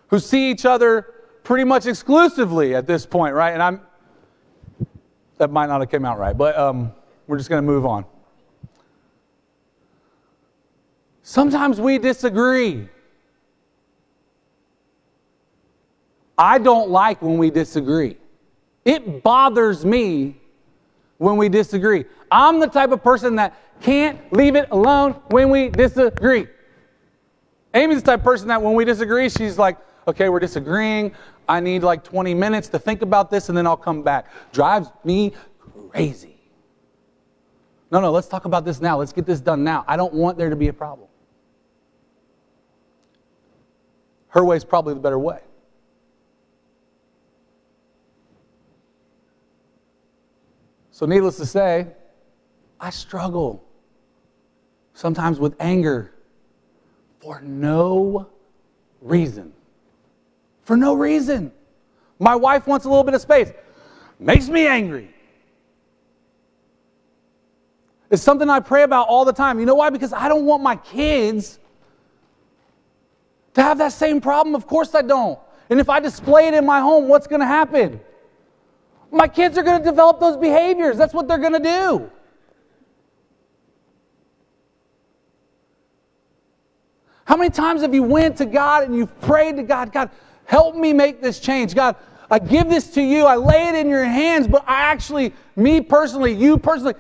who 0.09 0.19
see 0.19 0.51
each 0.51 0.65
other 0.65 1.15
pretty 1.45 1.65
much 1.65 1.87
exclusively 1.87 2.75
at 2.75 2.87
this 2.87 3.07
point, 3.07 3.35
right? 3.35 3.53
And 3.53 3.63
I'm, 3.63 3.81
that 5.37 5.51
might 5.51 5.67
not 5.67 5.81
have 5.81 5.91
come 5.91 6.05
out 6.05 6.19
right, 6.19 6.37
but 6.37 6.59
um, 6.59 6.93
we're 7.27 7.39
just 7.39 7.49
going 7.49 7.63
to 7.63 7.67
move 7.67 7.87
on. 7.87 8.05
Sometimes 11.23 11.81
we 11.81 11.99
disagree. 11.99 12.89
I 16.37 16.59
don't 16.59 16.89
like 16.89 17.21
when 17.21 17.37
we 17.37 17.51
disagree. 17.51 18.17
It 18.85 19.23
bothers 19.23 19.85
me 19.85 20.41
when 21.19 21.37
we 21.37 21.49
disagree. 21.49 22.05
I'm 22.31 22.61
the 22.61 22.67
type 22.67 22.91
of 22.91 23.03
person 23.03 23.37
that 23.37 23.55
can't 23.83 24.33
leave 24.33 24.57
it 24.57 24.69
alone 24.71 25.13
when 25.29 25.51
we 25.51 25.69
disagree. 25.69 26.47
Amy's 27.75 28.03
the 28.03 28.13
type 28.13 28.21
of 28.21 28.25
person 28.25 28.49
that 28.49 28.63
when 28.63 28.75
we 28.75 28.85
disagree, 28.85 29.29
she's 29.29 29.59
like, 29.59 29.77
okay, 30.07 30.29
we're 30.29 30.41
disagreeing. 30.41 31.13
I 31.49 31.61
need 31.61 31.83
like 31.83 32.03
20 32.03 32.35
minutes 32.35 32.69
to 32.69 32.79
think 32.79 33.03
about 33.03 33.31
this 33.31 33.49
and 33.49 33.59
then 33.59 33.67
I'll 33.67 33.77
come 33.77 34.03
back. 34.03 34.27
Drives 34.53 34.91
me 35.05 35.33
crazy. 35.91 36.37
No, 37.91 38.01
no, 38.01 38.11
let's 38.11 38.29
talk 38.29 38.45
about 38.45 38.65
this 38.65 38.81
now. 38.81 38.99
Let's 38.99 39.13
get 39.13 39.27
this 39.27 39.41
done 39.41 39.65
now. 39.65 39.85
I 39.87 39.97
don't 39.97 40.13
want 40.13 40.37
there 40.37 40.51
to 40.51 40.57
be 40.57 40.69
a 40.69 40.73
problem. 40.73 41.09
Her 44.29 44.45
way 44.45 44.57
is 44.57 44.65
probably 44.65 44.95
the 44.95 45.01
better 45.01 45.19
way. 45.19 45.41
So, 50.99 51.07
needless 51.07 51.37
to 51.37 51.47
say, 51.47 51.87
I 52.81 52.91
struggle 52.91 53.65
sometimes 54.95 55.39
with 55.39 55.55
anger 55.61 56.13
for 57.21 57.41
no 57.41 58.29
reason. 59.01 59.53
For 60.65 60.77
no 60.77 60.95
reason. 60.95 61.53
My 62.19 62.35
wife 62.35 62.67
wants 62.67 62.85
a 62.85 62.89
little 62.89 63.05
bit 63.05 63.15
of 63.15 63.21
space, 63.21 63.53
makes 64.19 64.49
me 64.49 64.67
angry. 64.67 65.15
It's 68.11 68.21
something 68.21 68.51
I 68.51 68.59
pray 68.59 68.83
about 68.83 69.07
all 69.07 69.25
the 69.25 69.33
time. 69.33 69.61
You 69.61 69.67
know 69.67 69.77
why? 69.77 69.91
Because 69.91 70.13
I 70.13 70.27
don't 70.27 70.47
want 70.47 70.65
my 70.65 70.75
kids 70.75 71.61
to 73.55 73.63
have 73.63 73.79
that 73.79 73.93
same 73.93 74.21
problem. 74.21 74.57
Of 74.57 74.67
course 74.67 74.97
I 74.97 75.03
don't. 75.03 75.39
And 75.71 75.79
if 75.79 75.89
I 75.89 76.01
display 76.01 76.49
it 76.49 76.55
in 76.55 76.67
my 76.67 76.81
home, 76.81 77.07
what's 77.07 77.29
going 77.29 77.41
to 77.41 77.47
happen? 77.47 78.01
My 79.11 79.27
kids 79.27 79.57
are 79.57 79.63
going 79.63 79.79
to 79.79 79.85
develop 79.85 80.21
those 80.21 80.37
behaviors. 80.37 80.97
That's 80.97 81.15
what 81.15 81.29
they're 81.29 81.39
going 81.39 81.55
to 81.55 81.59
do. 81.59 82.11
How 87.25 87.37
many 87.37 87.51
times 87.51 87.83
have 87.83 87.95
you 87.95 88.03
went 88.03 88.37
to 88.39 88.47
God 88.47 88.85
and 88.85 88.97
you've 88.97 89.21
prayed 89.21 89.57
to 89.57 89.63
God, 89.63 89.93
God, 89.93 90.11
help 90.47 90.75
me 90.75 90.95
make 90.95 91.21
this 91.21 91.41
change. 91.41 91.75
God, 91.75 91.97
I 92.31 92.39
give 92.39 92.71
this 92.71 92.91
to 92.95 93.03
you. 93.03 93.27
I 93.27 93.37
lay 93.37 93.69
it 93.69 93.75
in 93.75 93.89
your 93.89 94.05
hands, 94.05 94.49
but 94.49 94.65
I 94.67 94.83
actually, 94.83 95.35
me 95.57 95.83
personally, 95.83 96.33
you 96.33 96.57
personally, 96.57 96.95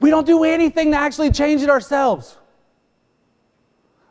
we 0.00 0.10
don't 0.10 0.26
do 0.26 0.42
anything 0.44 0.90
to 0.92 0.96
actually 0.96 1.30
change 1.30 1.62
it 1.62 1.70
ourselves. 1.70 2.36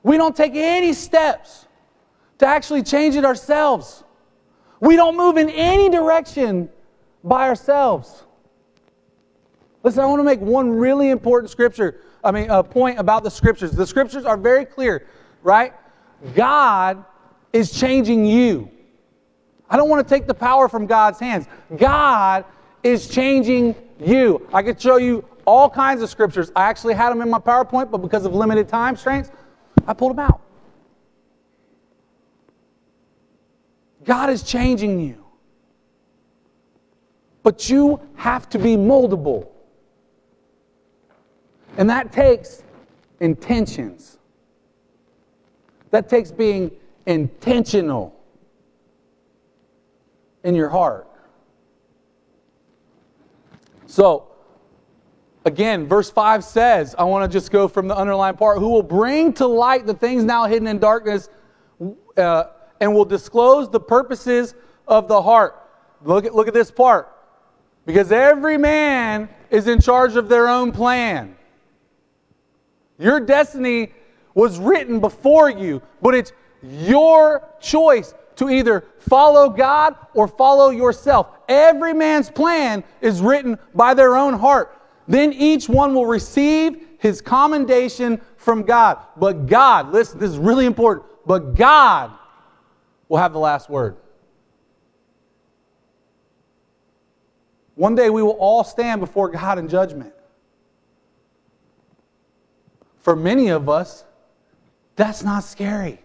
We 0.03 0.15
don't 0.15 0.35
take 0.35 0.53
any 0.55 0.93
steps 0.93 1.65
to 2.39 2.45
actually 2.45 2.83
change 2.83 3.15
it 3.15 3.25
ourselves. 3.25 4.03
We 4.79 4.95
don't 4.95 5.17
move 5.17 5.37
in 5.37 5.49
any 5.49 5.89
direction 5.89 6.69
by 7.23 7.47
ourselves. 7.47 8.23
Listen, 9.83 10.03
I 10.03 10.07
want 10.07 10.19
to 10.19 10.23
make 10.23 10.41
one 10.41 10.71
really 10.71 11.09
important 11.09 11.49
scripture, 11.49 12.01
I 12.23 12.31
mean, 12.31 12.49
a 12.49 12.63
point 12.63 12.99
about 12.99 13.23
the 13.23 13.31
scriptures. 13.31 13.71
The 13.71 13.87
scriptures 13.87 14.25
are 14.25 14.37
very 14.37 14.65
clear, 14.65 15.07
right? 15.43 15.73
God 16.35 17.03
is 17.53 17.71
changing 17.71 18.25
you. 18.25 18.69
I 19.69 19.77
don't 19.77 19.89
want 19.89 20.07
to 20.07 20.13
take 20.13 20.27
the 20.27 20.33
power 20.33 20.67
from 20.67 20.87
God's 20.87 21.19
hands. 21.19 21.47
God 21.77 22.45
is 22.83 23.07
changing 23.07 23.75
you. 23.99 24.47
I 24.53 24.63
could 24.63 24.81
show 24.81 24.97
you 24.97 25.25
all 25.45 25.69
kinds 25.69 26.01
of 26.01 26.09
scriptures. 26.09 26.51
I 26.55 26.63
actually 26.63 26.93
had 26.93 27.09
them 27.09 27.21
in 27.21 27.29
my 27.29 27.39
PowerPoint, 27.39 27.91
but 27.91 27.99
because 27.99 28.25
of 28.25 28.33
limited 28.33 28.67
time 28.67 28.95
strengths, 28.95 29.31
I 29.85 29.93
pulled 29.93 30.11
them 30.11 30.19
out. 30.19 30.41
God 34.03 34.29
is 34.29 34.43
changing 34.43 34.99
you. 34.99 35.26
But 37.47 37.69
you 37.69 38.01
have 38.15 38.49
to 38.49 38.59
be 38.59 38.75
moldable. 38.75 39.47
And 41.77 41.89
that 41.89 42.11
takes 42.11 42.61
intentions. 43.21 44.19
That 45.91 46.09
takes 46.09 46.29
being 46.29 46.71
intentional 47.05 48.13
in 50.43 50.55
your 50.55 50.67
heart. 50.67 51.07
So, 53.85 54.27
again, 55.45 55.87
verse 55.87 56.11
5 56.11 56.43
says, 56.43 56.95
I 56.99 57.05
want 57.05 57.31
to 57.31 57.33
just 57.33 57.49
go 57.49 57.69
from 57.69 57.87
the 57.87 57.97
underlined 57.97 58.37
part, 58.37 58.57
who 58.57 58.67
will 58.67 58.83
bring 58.83 59.31
to 59.35 59.47
light 59.47 59.85
the 59.85 59.93
things 59.93 60.25
now 60.25 60.47
hidden 60.47 60.67
in 60.67 60.79
darkness 60.79 61.29
uh, 62.17 62.43
and 62.81 62.93
will 62.93 63.05
disclose 63.05 63.69
the 63.69 63.79
purposes 63.79 64.53
of 64.85 65.07
the 65.07 65.21
heart. 65.21 65.55
Look 66.03 66.25
at, 66.25 66.35
look 66.35 66.49
at 66.49 66.53
this 66.53 66.69
part. 66.69 67.13
Because 67.87 68.11
every 68.11 68.57
man 68.57 69.29
is 69.49 69.69
in 69.69 69.79
charge 69.79 70.17
of 70.17 70.27
their 70.27 70.49
own 70.49 70.73
plan. 70.73 71.37
Your 72.99 73.21
destiny 73.21 73.93
was 74.33 74.59
written 74.59 74.99
before 74.99 75.49
you, 75.49 75.81
but 76.01 76.13
it's 76.13 76.33
your 76.61 77.47
choice 77.61 78.13
to 78.35 78.49
either 78.49 78.83
follow 78.99 79.49
God 79.49 79.95
or 80.13 80.27
follow 80.27 80.69
yourself. 80.69 81.29
Every 81.47 81.93
man's 81.93 82.29
plan 82.29 82.83
is 82.99 83.21
written 83.21 83.57
by 83.73 83.93
their 83.93 84.17
own 84.17 84.33
heart. 84.33 84.77
Then 85.07 85.31
each 85.31 85.69
one 85.69 85.95
will 85.95 86.05
receive 86.05 86.85
his 86.99 87.21
commendation 87.21 88.19
from 88.35 88.63
God. 88.63 88.97
But 89.15 89.45
God, 89.45 89.93
listen, 89.93 90.19
this 90.19 90.29
is 90.29 90.37
really 90.37 90.65
important, 90.65 91.05
but 91.25 91.55
God 91.55 92.11
will 93.07 93.17
have 93.17 93.31
the 93.31 93.39
last 93.39 93.69
word. 93.69 93.95
One 97.77 97.95
day 97.95 98.09
we 98.09 98.21
will 98.21 98.31
all 98.31 98.65
stand 98.65 98.99
before 98.99 99.29
God 99.29 99.57
in 99.57 99.69
judgment. 99.69 100.13
for 103.07 103.15
many 103.15 103.47
of 103.47 103.69
us, 103.69 104.03
that's 104.97 105.23
not 105.23 105.41
scary. 105.41 106.01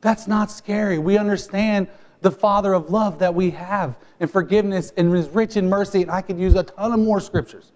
That's 0.00 0.26
not 0.26 0.50
scary. 0.50 0.98
We 0.98 1.16
understand 1.16 1.86
the 2.22 2.32
Father 2.32 2.74
of 2.74 2.90
love 2.90 3.20
that 3.20 3.36
we 3.36 3.50
have 3.50 3.96
and 4.18 4.28
forgiveness 4.28 4.92
and 4.96 5.14
is 5.14 5.28
rich 5.28 5.56
in 5.56 5.68
mercy. 5.68 6.02
And 6.02 6.10
I 6.10 6.22
could 6.22 6.40
use 6.40 6.56
a 6.56 6.64
ton 6.64 6.92
of 6.92 6.98
more 6.98 7.20
scriptures. 7.20 7.70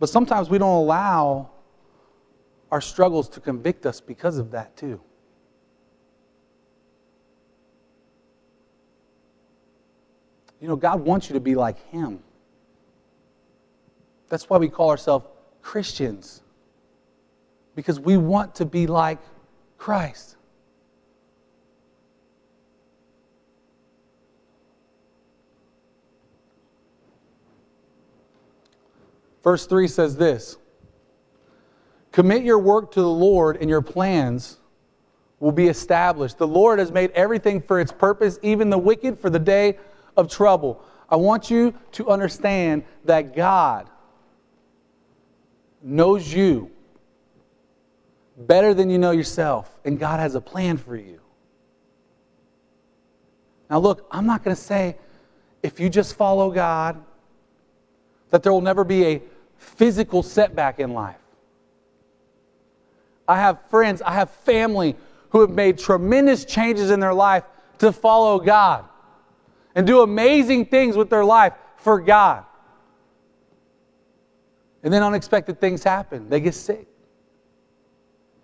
But 0.00 0.08
sometimes 0.08 0.50
we 0.50 0.58
don't 0.58 0.68
allow 0.68 1.50
our 2.70 2.80
struggles 2.80 3.28
to 3.30 3.40
convict 3.40 3.86
us 3.86 4.00
because 4.00 4.38
of 4.38 4.50
that, 4.50 4.76
too. 4.76 5.00
You 10.60 10.68
know, 10.68 10.76
God 10.76 11.00
wants 11.00 11.28
you 11.28 11.34
to 11.34 11.40
be 11.40 11.54
like 11.54 11.78
Him. 11.90 12.20
That's 14.28 14.50
why 14.50 14.58
we 14.58 14.68
call 14.68 14.90
ourselves 14.90 15.26
Christians, 15.62 16.42
because 17.74 18.00
we 18.00 18.16
want 18.16 18.54
to 18.56 18.64
be 18.64 18.86
like 18.86 19.18
Christ. 19.78 20.36
Verse 29.44 29.66
3 29.66 29.86
says 29.86 30.16
this 30.16 30.56
Commit 32.16 32.44
your 32.44 32.58
work 32.58 32.92
to 32.92 33.02
the 33.02 33.10
Lord, 33.10 33.58
and 33.58 33.68
your 33.68 33.82
plans 33.82 34.56
will 35.38 35.52
be 35.52 35.66
established. 35.66 36.38
The 36.38 36.46
Lord 36.48 36.78
has 36.78 36.90
made 36.90 37.10
everything 37.10 37.60
for 37.60 37.78
its 37.78 37.92
purpose, 37.92 38.38
even 38.40 38.70
the 38.70 38.78
wicked 38.78 39.20
for 39.20 39.28
the 39.28 39.38
day 39.38 39.76
of 40.16 40.30
trouble. 40.30 40.82
I 41.10 41.16
want 41.16 41.50
you 41.50 41.74
to 41.92 42.08
understand 42.08 42.84
that 43.04 43.36
God 43.36 43.90
knows 45.82 46.32
you 46.32 46.70
better 48.38 48.72
than 48.72 48.88
you 48.88 48.96
know 48.96 49.10
yourself, 49.10 49.78
and 49.84 49.98
God 49.98 50.18
has 50.18 50.34
a 50.36 50.40
plan 50.40 50.78
for 50.78 50.96
you. 50.96 51.20
Now, 53.68 53.78
look, 53.78 54.06
I'm 54.10 54.24
not 54.24 54.42
going 54.42 54.56
to 54.56 54.62
say 54.62 54.96
if 55.62 55.78
you 55.78 55.90
just 55.90 56.14
follow 56.14 56.50
God 56.50 56.96
that 58.30 58.42
there 58.42 58.54
will 58.54 58.62
never 58.62 58.84
be 58.84 59.04
a 59.04 59.22
physical 59.58 60.22
setback 60.22 60.80
in 60.80 60.94
life. 60.94 61.16
I 63.28 63.36
have 63.36 63.60
friends, 63.68 64.02
I 64.02 64.12
have 64.12 64.30
family 64.30 64.96
who 65.30 65.40
have 65.40 65.50
made 65.50 65.78
tremendous 65.78 66.44
changes 66.44 66.90
in 66.90 67.00
their 67.00 67.14
life 67.14 67.44
to 67.78 67.92
follow 67.92 68.38
God 68.38 68.84
and 69.74 69.86
do 69.86 70.00
amazing 70.00 70.66
things 70.66 70.96
with 70.96 71.10
their 71.10 71.24
life 71.24 71.52
for 71.76 72.00
God. 72.00 72.44
And 74.82 74.92
then 74.92 75.02
unexpected 75.02 75.60
things 75.60 75.82
happen. 75.82 76.28
They 76.28 76.40
get 76.40 76.54
sick. 76.54 76.86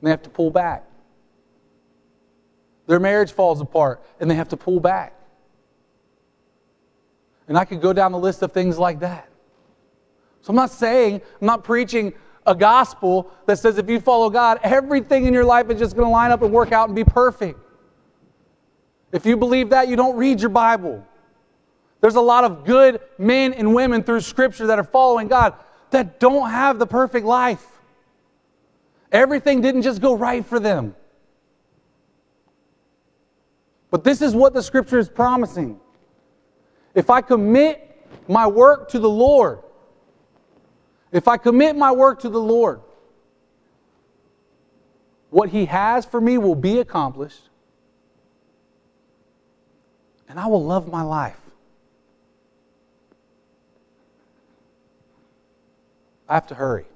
And 0.01 0.07
they 0.07 0.11
have 0.11 0.23
to 0.23 0.31
pull 0.31 0.51
back. 0.51 0.85
Their 2.87 3.01
marriage 3.01 3.33
falls 3.33 3.61
apart 3.61 4.03
and 4.21 4.31
they 4.31 4.35
have 4.35 4.49
to 4.49 4.57
pull 4.57 4.81
back. 4.81 5.15
And 7.49 7.57
I 7.57 7.65
could 7.65 7.81
go 7.81 7.93
down 7.93 8.13
the 8.13 8.19
list 8.19 8.43
of 8.43 8.53
things 8.53 8.79
like 8.79 9.01
that. 9.01 9.29
So 10.43 10.51
I'm 10.51 10.57
not 10.57 10.71
saying, 10.71 11.23
I'm 11.41 11.47
not 11.47 11.65
preaching 11.65 12.13
a 12.47 12.55
gospel 12.55 13.31
that 13.47 13.59
says 13.59 13.79
if 13.79 13.89
you 13.89 14.01
follow 14.01 14.31
God, 14.31 14.59
everything 14.63 15.27
in 15.27 15.35
your 15.35 15.45
life 15.45 15.71
is 15.71 15.79
just 15.79 15.95
going 15.95 16.07
to 16.07 16.11
line 16.11 16.31
up 16.31 16.43
and 16.43 16.53
work 16.53 16.73
out 16.73 16.89
and 16.89 16.97
be 16.97 17.05
perfect. 17.05 17.59
If 19.13 19.27
you 19.27 19.37
believe 19.37 19.71
that, 19.71 19.89
you 19.89 19.97
don't 19.97 20.17
read 20.17 20.41
your 20.41 20.51
Bible. 20.51 21.07
There's 22.01 22.17
a 22.17 22.21
lot 22.21 22.45
of 22.45 22.65
good 22.65 23.01
men 23.19 23.53
and 23.53 23.75
women 23.75 24.03
through 24.03 24.23
Scripture 24.23 24.67
that 24.67 24.79
are 24.79 24.85
following 24.85 25.29
God 25.29 25.55
that 25.91 26.19
don't 26.19 26.51
have 26.51 26.79
the 26.79 26.87
perfect 26.87 27.25
life. 27.27 27.65
Everything 29.13 29.61
didn't 29.61 29.83
just 29.83 30.01
go 30.01 30.15
right 30.15 30.45
for 30.45 30.59
them. 30.59 30.97
But 33.91 34.05
this 34.05 34.23
is 34.23 34.35
what 34.35 34.55
the 34.55 34.63
Scripture 34.63 34.99
is 34.99 35.09
promising. 35.09 35.79
If 36.95 37.11
I 37.11 37.21
commit 37.21 37.89
my 38.27 38.47
work 38.47 38.89
to 38.91 38.99
the 38.99 39.09
Lord, 39.09 39.61
if 41.13 41.29
I 41.29 41.37
commit 41.37 41.77
my 41.77 41.93
work 41.93 42.21
to 42.21 42.29
the 42.29 42.41
Lord, 42.41 42.81
what 45.31 45.51
He 45.51 45.67
has 45.67 46.05
for 46.05 46.21
me 46.21 46.39
will 46.39 46.55
be 46.55 46.79
accomplished, 46.79 47.49
and 50.29 50.41
I 50.41 50.47
will 50.47 50.65
love 50.65 50.91
my 50.91 51.03
life. 51.03 51.39
I 56.29 56.35
have 56.35 56.47
to 56.47 56.55
hurry. 56.55 56.87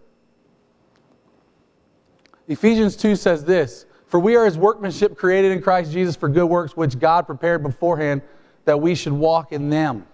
Ephesians 2.49 2.97
2 2.97 3.17
says 3.17 3.45
this 3.45 3.85
For 4.07 4.19
we 4.19 4.35
are 4.37 4.47
his 4.47 4.57
workmanship 4.57 5.17
created 5.17 5.53
in 5.53 5.61
Christ 5.61 5.93
Jesus 5.93 6.17
for 6.17 6.29
good 6.29 6.47
works, 6.47 6.75
which 6.77 6.99
God 6.99 7.27
prepared 7.27 7.63
beforehand 7.63 8.23
that 8.65 8.81
we 8.81 8.95
should 8.95 9.13
walk 9.13 9.53
in 9.53 9.69
them. 9.69 10.07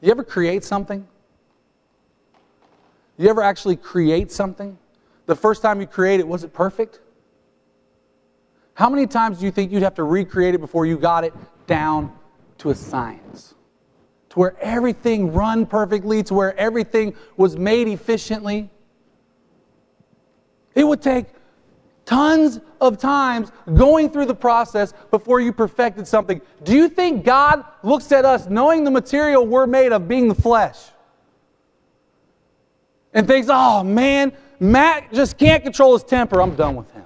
You 0.00 0.10
ever 0.12 0.22
create 0.22 0.62
something? 0.62 1.06
You 3.16 3.28
ever 3.28 3.42
actually 3.42 3.76
create 3.76 4.30
something? 4.30 4.78
The 5.26 5.36
first 5.36 5.62
time 5.62 5.80
you 5.80 5.86
create 5.86 6.20
it, 6.20 6.28
was 6.28 6.44
it 6.44 6.52
perfect? 6.52 7.00
How 8.74 8.90
many 8.90 9.06
times 9.06 9.38
do 9.38 9.44
you 9.44 9.50
think 9.50 9.72
you'd 9.72 9.82
have 9.82 9.94
to 9.94 10.04
recreate 10.04 10.54
it 10.54 10.60
before 10.60 10.86
you 10.86 10.98
got 10.98 11.24
it 11.24 11.32
down 11.66 12.12
to 12.58 12.70
a 12.70 12.74
science? 12.74 13.56
to 14.36 14.40
where 14.40 14.56
everything 14.60 15.32
run 15.32 15.64
perfectly, 15.64 16.22
to 16.22 16.34
where 16.34 16.54
everything 16.58 17.14
was 17.38 17.56
made 17.56 17.88
efficiently. 17.88 18.68
It 20.74 20.84
would 20.84 21.00
take 21.00 21.24
tons 22.04 22.60
of 22.78 22.98
times 22.98 23.50
going 23.74 24.10
through 24.10 24.26
the 24.26 24.34
process 24.34 24.92
before 25.10 25.40
you 25.40 25.54
perfected 25.54 26.06
something. 26.06 26.42
Do 26.64 26.76
you 26.76 26.90
think 26.90 27.24
God 27.24 27.64
looks 27.82 28.12
at 28.12 28.26
us 28.26 28.46
knowing 28.46 28.84
the 28.84 28.90
material 28.90 29.46
we're 29.46 29.66
made 29.66 29.90
of 29.92 30.06
being 30.06 30.28
the 30.28 30.34
flesh 30.34 30.76
and 33.16 33.26
thinks, 33.26 33.48
oh 33.50 33.82
man, 33.82 34.30
Matt 34.60 35.12
just 35.12 35.38
can't 35.38 35.64
control 35.64 35.94
his 35.94 36.04
temper. 36.04 36.40
I'm 36.40 36.54
done 36.54 36.76
with 36.76 36.90
him. 36.92 37.02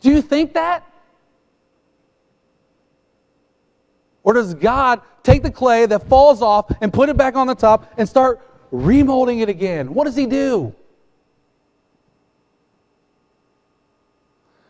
Do 0.00 0.10
you 0.10 0.22
think 0.22 0.54
that? 0.54 0.90
Or 4.24 4.32
does 4.32 4.54
God 4.54 5.02
take 5.22 5.42
the 5.42 5.50
clay 5.50 5.84
that 5.86 6.08
falls 6.08 6.40
off 6.40 6.72
and 6.80 6.90
put 6.92 7.10
it 7.10 7.18
back 7.18 7.36
on 7.36 7.46
the 7.46 7.54
top 7.54 7.92
and 7.98 8.08
start 8.08 8.40
remolding 8.72 9.42
it 9.42 9.50
again? 9.50 9.92
What 9.92 10.04
does 10.04 10.16
He 10.16 10.26
do? 10.26 10.74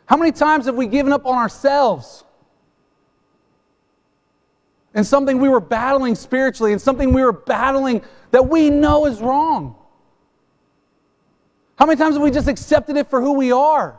How 0.06 0.16
many 0.16 0.32
times 0.32 0.66
have 0.66 0.74
we 0.74 0.86
given 0.86 1.12
up 1.12 1.26
on 1.26 1.36
ourselves? 1.36 2.24
And 4.94 5.06
something 5.06 5.38
we 5.38 5.48
were 5.48 5.60
battling 5.60 6.14
spiritually, 6.14 6.72
and 6.72 6.80
something 6.80 7.12
we 7.12 7.22
were 7.22 7.32
battling 7.32 8.02
that 8.30 8.48
we 8.48 8.68
know 8.70 9.06
is 9.06 9.20
wrong. 9.20 9.76
How 11.76 11.86
many 11.86 11.96
times 11.96 12.14
have 12.14 12.22
we 12.22 12.30
just 12.30 12.48
accepted 12.48 12.96
it 12.96 13.08
for 13.08 13.20
who 13.20 13.32
we 13.32 13.52
are? 13.52 13.98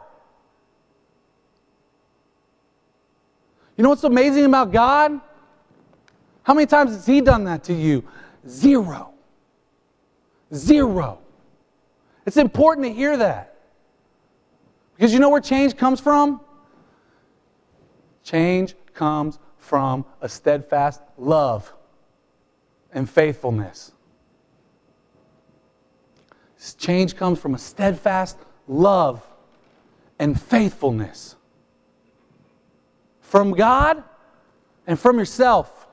You 3.76 3.84
know 3.84 3.90
what's 3.90 4.04
amazing 4.04 4.46
about 4.46 4.72
God? 4.72 5.20
How 6.44 6.54
many 6.54 6.68
times 6.68 6.92
has 6.92 7.06
He 7.06 7.22
done 7.22 7.46
that 7.46 7.64
to 7.66 7.74
you? 7.74 8.04
Zero. 8.48 9.14
Zero. 10.54 11.20
It's 12.26 12.38
important 12.38 12.86
to 12.86 12.94
hear 12.94 13.18
that. 13.18 13.56
Because 14.96 15.12
you 15.12 15.20
know 15.20 15.30
where 15.30 15.42
change 15.42 15.76
comes 15.76 16.00
from? 16.00 16.40
Change 18.24 18.76
comes 18.94 19.40
from 19.64 20.04
a 20.20 20.28
steadfast 20.28 21.02
love 21.18 21.72
and 22.92 23.10
faithfulness. 23.10 23.94
Change 26.78 27.16
comes 27.16 27.40
from 27.40 27.56
a 27.56 27.58
steadfast 27.58 28.38
love 28.68 29.26
and 30.20 30.40
faithfulness. 30.40 31.38
From 33.22 33.54
God 33.54 34.04
and 34.86 35.00
from 35.00 35.18
yourself. 35.18 35.88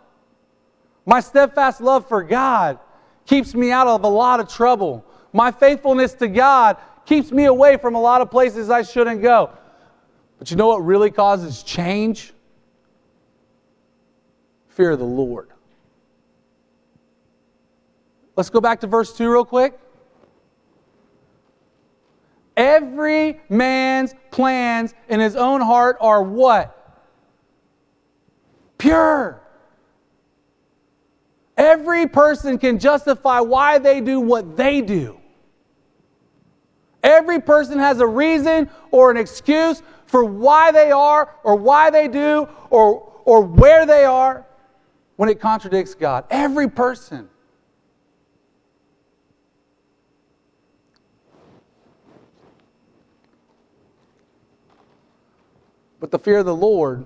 My 1.06 1.20
steadfast 1.20 1.80
love 1.80 2.08
for 2.08 2.24
God 2.24 2.78
keeps 3.24 3.54
me 3.54 3.70
out 3.70 3.86
of 3.86 4.02
a 4.02 4.08
lot 4.08 4.40
of 4.40 4.48
trouble. 4.48 5.04
My 5.32 5.52
faithfulness 5.52 6.12
to 6.14 6.26
God 6.26 6.76
keeps 7.06 7.30
me 7.30 7.44
away 7.44 7.76
from 7.76 7.94
a 7.94 8.00
lot 8.00 8.20
of 8.20 8.32
places 8.32 8.68
I 8.68 8.82
shouldn't 8.82 9.22
go. 9.22 9.50
But 10.38 10.50
you 10.50 10.56
know 10.56 10.66
what 10.66 10.84
really 10.84 11.10
causes 11.12 11.62
change? 11.62 12.32
Fear 14.70 14.92
of 14.92 14.98
the 14.98 15.04
Lord. 15.04 15.50
Let's 18.36 18.50
go 18.50 18.60
back 18.60 18.80
to 18.80 18.86
verse 18.86 19.16
2 19.16 19.30
real 19.30 19.44
quick. 19.44 19.78
Every 22.56 23.40
man's 23.48 24.14
plans 24.30 24.94
in 25.08 25.20
his 25.20 25.36
own 25.36 25.60
heart 25.60 25.96
are 26.00 26.22
what? 26.22 26.76
Pure. 28.78 29.40
Every 31.56 32.06
person 32.06 32.56
can 32.58 32.78
justify 32.78 33.40
why 33.40 33.78
they 33.78 34.00
do 34.00 34.20
what 34.20 34.56
they 34.56 34.80
do. 34.80 35.20
Every 37.02 37.40
person 37.40 37.78
has 37.78 38.00
a 38.00 38.06
reason 38.06 38.70
or 38.90 39.10
an 39.10 39.16
excuse 39.16 39.82
for 40.06 40.24
why 40.24 40.70
they 40.70 40.90
are 40.90 41.34
or 41.42 41.56
why 41.56 41.90
they 41.90 42.08
do 42.08 42.48
or, 42.70 43.12
or 43.24 43.42
where 43.42 43.84
they 43.84 44.04
are 44.04 44.46
when 45.20 45.28
it 45.28 45.38
contradicts 45.38 45.92
God. 45.92 46.24
Every 46.30 46.66
person. 46.66 47.28
But 56.00 56.10
the 56.10 56.18
fear 56.18 56.38
of 56.38 56.46
the 56.46 56.56
Lord 56.56 57.04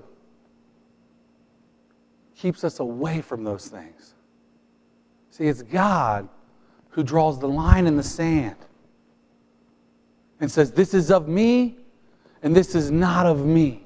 keeps 2.36 2.62
us 2.62 2.78
away 2.78 3.20
from 3.20 3.42
those 3.42 3.66
things. 3.66 4.14
See, 5.30 5.48
it's 5.48 5.62
God 5.62 6.28
who 6.90 7.02
draws 7.02 7.40
the 7.40 7.48
line 7.48 7.88
in 7.88 7.96
the 7.96 8.04
sand 8.04 8.54
and 10.38 10.48
says, 10.48 10.70
This 10.70 10.94
is 10.94 11.10
of 11.10 11.26
me, 11.26 11.78
and 12.44 12.54
this 12.54 12.76
is 12.76 12.92
not 12.92 13.26
of 13.26 13.44
me. 13.44 13.84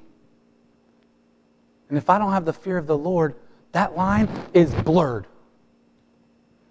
And 1.89 1.97
if 1.97 2.11
I 2.11 2.19
don't 2.19 2.31
have 2.31 2.45
the 2.45 2.53
fear 2.53 2.77
of 2.77 2.85
the 2.85 2.95
Lord, 2.95 3.33
that 3.71 3.95
line 3.95 4.27
is 4.53 4.73
blurred. 4.73 5.27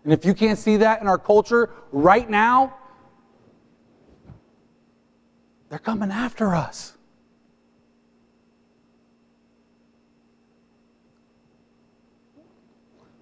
And 0.05 0.13
if 0.13 0.25
you 0.25 0.35
can't 0.35 0.59
see 0.59 0.79
that 0.79 1.01
in 1.01 1.07
our 1.07 1.19
culture 1.19 1.71
right 1.93 2.29
now, 2.29 2.75
they're 5.69 5.79
coming 5.79 6.11
after 6.11 6.55
us. 6.55 6.95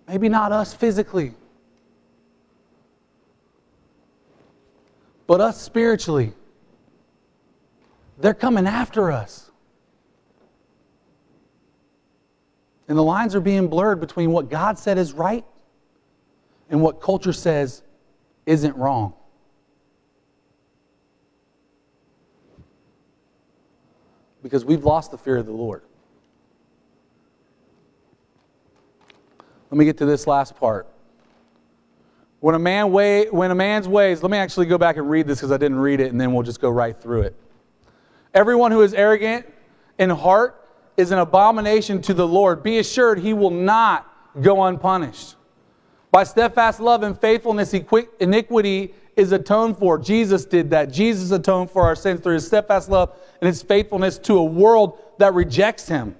Maybe 0.07 0.29
not 0.29 0.53
us 0.53 0.73
physically, 0.73 1.35
but 5.27 5.41
us 5.41 5.61
spiritually. 5.61 6.33
They're 8.19 8.33
coming 8.33 8.69
after 8.69 9.11
us. 9.11 9.46
And 12.89 12.97
the 12.97 13.03
lines 13.03 13.35
are 13.35 13.41
being 13.41 13.69
blurred 13.69 14.01
between 14.01 14.31
what 14.31 14.49
God 14.49 14.79
said 14.79 14.99
is 14.99 15.13
right 15.13 15.45
and 16.71 16.81
what 16.81 17.01
culture 17.01 17.33
says 17.33 17.83
isn't 18.45 18.77
wrong. 18.77 19.15
Because 24.43 24.65
we've 24.65 24.85
lost 24.85 25.11
the 25.11 25.19
fear 25.19 25.37
of 25.39 25.47
the 25.47 25.53
Lord. 25.53 25.83
Let 29.71 29.79
me 29.79 29.85
get 29.85 29.99
to 29.99 30.07
this 30.07 30.29
last 30.29 30.57
part. 30.57 30.87
When 32.39 32.55
a 32.55 32.59
man 32.59 32.93
way, 32.93 33.29
when 33.31 33.51
a 33.51 33.55
man's 33.55 33.89
ways, 33.89 34.23
let 34.23 34.31
me 34.31 34.39
actually 34.39 34.67
go 34.67 34.79
back 34.79 34.97
and 34.97 35.11
read 35.11 35.27
this 35.27 35.39
because 35.39 35.51
I 35.51 35.57
didn't 35.57 35.81
read 35.81 35.99
it, 35.99 36.13
and 36.13 36.21
then 36.21 36.33
we'll 36.33 36.45
just 36.45 36.61
go 36.61 36.71
right 36.71 36.97
through 37.01 37.23
it. 37.23 37.35
Everyone 38.33 38.71
who 38.71 38.83
is 38.83 38.95
arrogant 38.95 39.53
in 39.99 40.11
heart 40.11 40.66
is 40.97 41.11
an 41.11 41.19
abomination 41.19 42.01
to 42.03 42.15
the 42.15 42.27
Lord. 42.27 42.63
Be 42.63 42.79
assured 42.79 43.19
he 43.19 43.35
will 43.35 43.51
not 43.51 44.13
go 44.41 44.65
unpunished. 44.65 45.37
By 46.11 46.25
steadfast 46.25 46.81
love 46.81 47.03
and 47.03 47.19
faithfulness, 47.19 47.75
iniquity 48.21 48.95
is 49.17 49.33
atoned 49.33 49.79
for. 49.79 49.99
Jesus 49.99 50.45
did 50.45 50.71
that. 50.71 50.93
Jesus 50.93 51.31
atoned 51.31 51.71
for 51.71 51.83
our 51.83 51.97
sins 51.97 52.21
through 52.21 52.35
his 52.35 52.47
steadfast 52.47 52.89
love 52.89 53.17
and 53.41 53.47
his 53.47 53.63
faithfulness 53.63 54.19
to 54.19 54.39
a 54.39 54.45
world 54.45 54.99
that 55.19 55.35
rejects 55.35 55.89
him. 55.89 56.15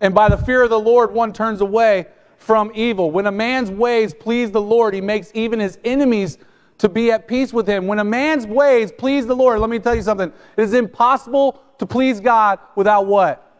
And 0.00 0.14
by 0.14 0.28
the 0.28 0.36
fear 0.36 0.62
of 0.62 0.70
the 0.70 0.78
Lord, 0.78 1.12
one 1.12 1.32
turns 1.32 1.60
away 1.60 2.06
from 2.38 2.72
evil. 2.74 3.10
When 3.10 3.26
a 3.26 3.32
man's 3.32 3.70
ways 3.70 4.12
please 4.12 4.50
the 4.50 4.60
Lord, 4.60 4.94
he 4.94 5.00
makes 5.00 5.30
even 5.34 5.60
his 5.60 5.78
enemies 5.84 6.38
to 6.78 6.88
be 6.88 7.12
at 7.12 7.28
peace 7.28 7.52
with 7.52 7.68
him. 7.68 7.86
When 7.86 8.00
a 8.00 8.04
man's 8.04 8.46
ways 8.46 8.90
please 8.90 9.26
the 9.26 9.36
Lord, 9.36 9.60
let 9.60 9.70
me 9.70 9.78
tell 9.78 9.94
you 9.94 10.02
something. 10.02 10.32
It 10.56 10.62
is 10.62 10.74
impossible 10.74 11.62
to 11.78 11.86
please 11.86 12.18
God 12.18 12.58
without 12.74 13.06
what? 13.06 13.51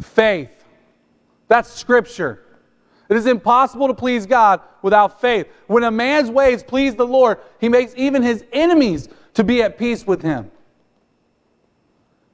Faith. 0.00 0.64
That's 1.48 1.70
scripture. 1.70 2.40
It 3.08 3.16
is 3.16 3.26
impossible 3.26 3.88
to 3.88 3.94
please 3.94 4.26
God 4.26 4.60
without 4.82 5.20
faith. 5.20 5.46
When 5.66 5.84
a 5.84 5.90
man's 5.90 6.30
ways 6.30 6.62
please 6.62 6.94
the 6.94 7.06
Lord, 7.06 7.38
he 7.60 7.68
makes 7.68 7.92
even 7.96 8.22
his 8.22 8.44
enemies 8.52 9.08
to 9.34 9.44
be 9.44 9.62
at 9.62 9.78
peace 9.78 10.06
with 10.06 10.22
him. 10.22 10.50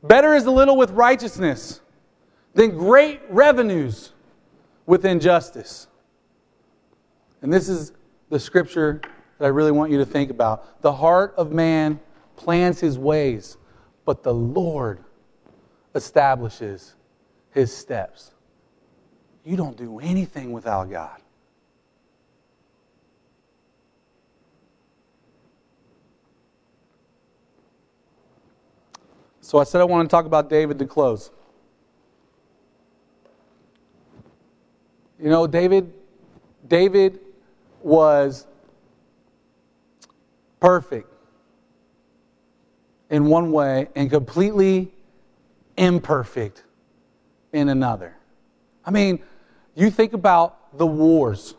Better 0.02 0.34
is 0.34 0.46
a 0.46 0.50
little 0.50 0.76
with 0.76 0.90
righteousness 0.92 1.80
than 2.54 2.70
great 2.70 3.20
revenues 3.28 4.12
with 4.86 5.04
injustice. 5.04 5.88
And 7.42 7.52
this 7.52 7.68
is 7.68 7.92
the 8.28 8.38
scripture 8.38 9.00
that 9.38 9.44
I 9.44 9.48
really 9.48 9.72
want 9.72 9.90
you 9.90 9.98
to 9.98 10.06
think 10.06 10.30
about. 10.30 10.82
The 10.82 10.92
heart 10.92 11.34
of 11.36 11.52
man 11.52 12.00
plans 12.36 12.80
his 12.80 12.98
ways, 12.98 13.56
but 14.04 14.22
the 14.22 14.32
Lord 14.32 15.04
establishes 15.94 16.94
his 17.52 17.76
steps. 17.76 18.32
You 19.44 19.56
don't 19.56 19.76
do 19.76 19.98
anything 20.00 20.52
without 20.52 20.90
God. 20.90 21.20
So 29.40 29.58
I 29.58 29.64
said 29.64 29.80
I 29.80 29.84
want 29.84 30.08
to 30.08 30.14
talk 30.14 30.26
about 30.26 30.48
David 30.48 30.78
to 30.78 30.86
close. 30.86 31.30
You 35.18 35.28
know, 35.28 35.46
David, 35.46 35.92
David 36.68 37.18
was 37.82 38.46
perfect 40.60 41.12
in 43.10 43.26
one 43.26 43.50
way 43.50 43.88
and 43.96 44.08
completely 44.08 44.92
imperfect 45.76 46.62
in 47.52 47.68
another. 47.68 48.16
I 48.84 48.90
mean, 48.90 49.20
you 49.74 49.90
think 49.90 50.12
about 50.12 50.76
the 50.78 50.86
wars. 50.86 51.54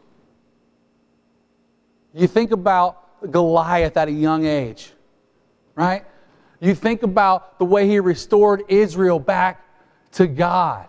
You 2.14 2.28
think 2.28 2.52
about 2.52 3.32
Goliath 3.32 3.98
at 3.98 4.08
a 4.08 4.12
young 4.12 4.46
age, 4.46 4.92
right? 5.76 6.04
You 6.60 6.76
think 6.76 7.04
about 7.04 7.60
the 7.60 7.66
way 7.66 7.88
he 7.88 8.00
restored 8.00 8.64
Israel 8.68 9.20
back 9.20 9.66
to 10.14 10.28
God 10.28 10.88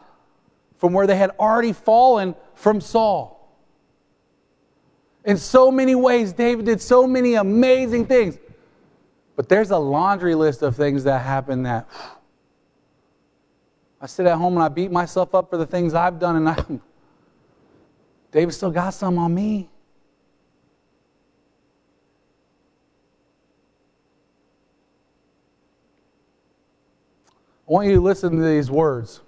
from 0.78 0.92
where 0.92 1.06
they 1.06 1.16
had 1.16 1.30
already 1.38 1.72
fallen 1.72 2.34
from 2.54 2.80
Saul. 2.80 3.38
In 5.24 5.36
so 5.36 5.70
many 5.70 5.94
ways, 5.94 6.32
David 6.32 6.66
did 6.66 6.80
so 6.80 7.06
many 7.06 7.34
amazing 7.34 8.06
things. 8.06 8.38
But 9.36 9.48
there's 9.48 9.70
a 9.70 9.78
laundry 9.78 10.34
list 10.34 10.62
of 10.62 10.76
things 10.76 11.04
that 11.04 11.20
happened 11.20 11.66
that 11.66 11.88
I 14.02 14.06
sit 14.06 14.26
at 14.26 14.36
home 14.36 14.54
and 14.54 14.64
I 14.64 14.68
beat 14.68 14.90
myself 14.90 15.32
up 15.32 15.48
for 15.48 15.56
the 15.56 15.64
things 15.64 15.94
I've 15.94 16.18
done, 16.18 16.34
and 16.34 16.48
I, 16.48 16.64
David 18.32 18.52
still 18.52 18.72
got 18.72 18.90
some 18.90 19.16
on 19.16 19.32
me. 19.32 19.70
I 27.68 27.72
want 27.72 27.86
you 27.86 27.94
to 27.94 28.00
listen 28.00 28.36
to 28.36 28.44
these 28.44 28.72
words. 28.72 29.20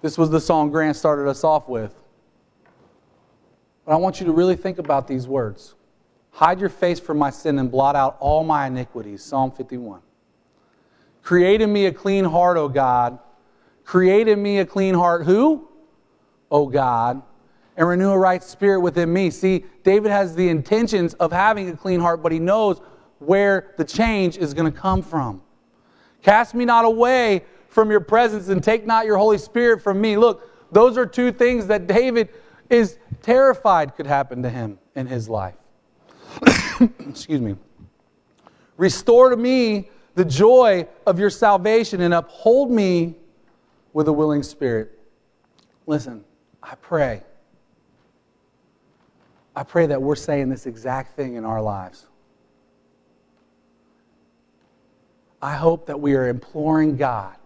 This 0.00 0.16
was 0.16 0.30
the 0.30 0.40
song 0.40 0.70
Grant 0.70 0.96
started 0.96 1.28
us 1.28 1.42
off 1.42 1.68
with. 1.68 1.92
But 3.84 3.92
I 3.92 3.96
want 3.96 4.20
you 4.20 4.26
to 4.26 4.32
really 4.32 4.54
think 4.54 4.78
about 4.78 5.08
these 5.08 5.26
words 5.26 5.74
Hide 6.30 6.60
your 6.60 6.68
face 6.68 7.00
from 7.00 7.18
my 7.18 7.30
sin 7.30 7.58
and 7.58 7.68
blot 7.68 7.96
out 7.96 8.16
all 8.20 8.44
my 8.44 8.68
iniquities. 8.68 9.24
Psalm 9.24 9.50
51. 9.50 10.00
Create 11.28 11.60
in 11.60 11.70
me 11.70 11.84
a 11.84 11.92
clean 11.92 12.24
heart, 12.24 12.56
O 12.56 12.70
God. 12.70 13.18
Create 13.84 14.28
in 14.28 14.42
me 14.42 14.60
a 14.60 14.64
clean 14.64 14.94
heart. 14.94 15.26
Who? 15.26 15.68
O 16.50 16.64
God. 16.64 17.20
And 17.76 17.86
renew 17.86 18.12
a 18.12 18.18
right 18.18 18.42
spirit 18.42 18.80
within 18.80 19.12
me. 19.12 19.28
See, 19.28 19.66
David 19.84 20.10
has 20.10 20.34
the 20.34 20.48
intentions 20.48 21.12
of 21.12 21.30
having 21.30 21.68
a 21.68 21.76
clean 21.76 22.00
heart, 22.00 22.22
but 22.22 22.32
he 22.32 22.38
knows 22.38 22.80
where 23.18 23.74
the 23.76 23.84
change 23.84 24.38
is 24.38 24.54
going 24.54 24.72
to 24.72 24.78
come 24.78 25.02
from. 25.02 25.42
Cast 26.22 26.54
me 26.54 26.64
not 26.64 26.86
away 26.86 27.44
from 27.68 27.90
your 27.90 28.00
presence 28.00 28.48
and 28.48 28.64
take 28.64 28.86
not 28.86 29.04
your 29.04 29.18
Holy 29.18 29.36
Spirit 29.36 29.82
from 29.82 30.00
me. 30.00 30.16
Look, 30.16 30.50
those 30.72 30.96
are 30.96 31.04
two 31.04 31.30
things 31.30 31.66
that 31.66 31.86
David 31.86 32.30
is 32.70 32.96
terrified 33.20 33.96
could 33.96 34.06
happen 34.06 34.42
to 34.44 34.48
him 34.48 34.78
in 34.94 35.06
his 35.06 35.28
life. 35.28 35.56
Excuse 37.06 37.42
me. 37.42 37.54
Restore 38.78 39.28
to 39.28 39.36
me 39.36 39.90
the 40.18 40.24
joy 40.24 40.84
of 41.06 41.20
your 41.20 41.30
salvation 41.30 42.00
and 42.00 42.12
uphold 42.12 42.72
me 42.72 43.14
with 43.92 44.08
a 44.08 44.12
willing 44.12 44.42
spirit. 44.42 44.98
Listen, 45.86 46.24
I 46.60 46.74
pray. 46.74 47.22
I 49.54 49.62
pray 49.62 49.86
that 49.86 50.02
we're 50.02 50.16
saying 50.16 50.48
this 50.48 50.66
exact 50.66 51.14
thing 51.14 51.36
in 51.36 51.44
our 51.44 51.62
lives. 51.62 52.08
I 55.40 55.54
hope 55.54 55.86
that 55.86 56.00
we 56.00 56.16
are 56.16 56.26
imploring 56.26 56.96
God 56.96 57.36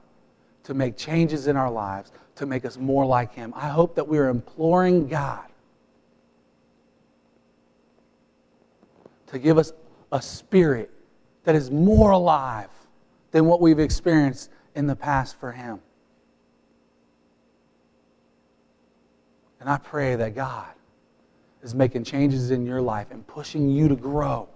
to 0.62 0.72
make 0.72 0.96
changes 0.96 1.48
in 1.48 1.58
our 1.58 1.70
lives, 1.70 2.10
to 2.36 2.46
make 2.46 2.64
us 2.64 2.78
more 2.78 3.04
like 3.04 3.34
Him. 3.34 3.52
I 3.54 3.68
hope 3.68 3.94
that 3.96 4.08
we 4.08 4.16
are 4.16 4.30
imploring 4.30 5.08
God 5.08 5.44
to 9.26 9.38
give 9.38 9.58
us 9.58 9.74
a 10.10 10.22
spirit 10.22 10.90
that 11.44 11.54
is 11.54 11.70
more 11.70 12.12
alive 12.12 12.70
than 13.30 13.46
what 13.46 13.60
we've 13.60 13.78
experienced 13.78 14.50
in 14.74 14.86
the 14.86 14.96
past 14.96 15.38
for 15.38 15.52
Him. 15.52 15.80
And 19.60 19.68
I 19.68 19.78
pray 19.78 20.16
that 20.16 20.34
God 20.34 20.68
is 21.62 21.74
making 21.74 22.04
changes 22.04 22.50
in 22.50 22.66
your 22.66 22.82
life 22.82 23.08
and 23.10 23.26
pushing 23.26 23.70
you 23.70 23.88
to 23.88 23.96
grow 23.96 24.48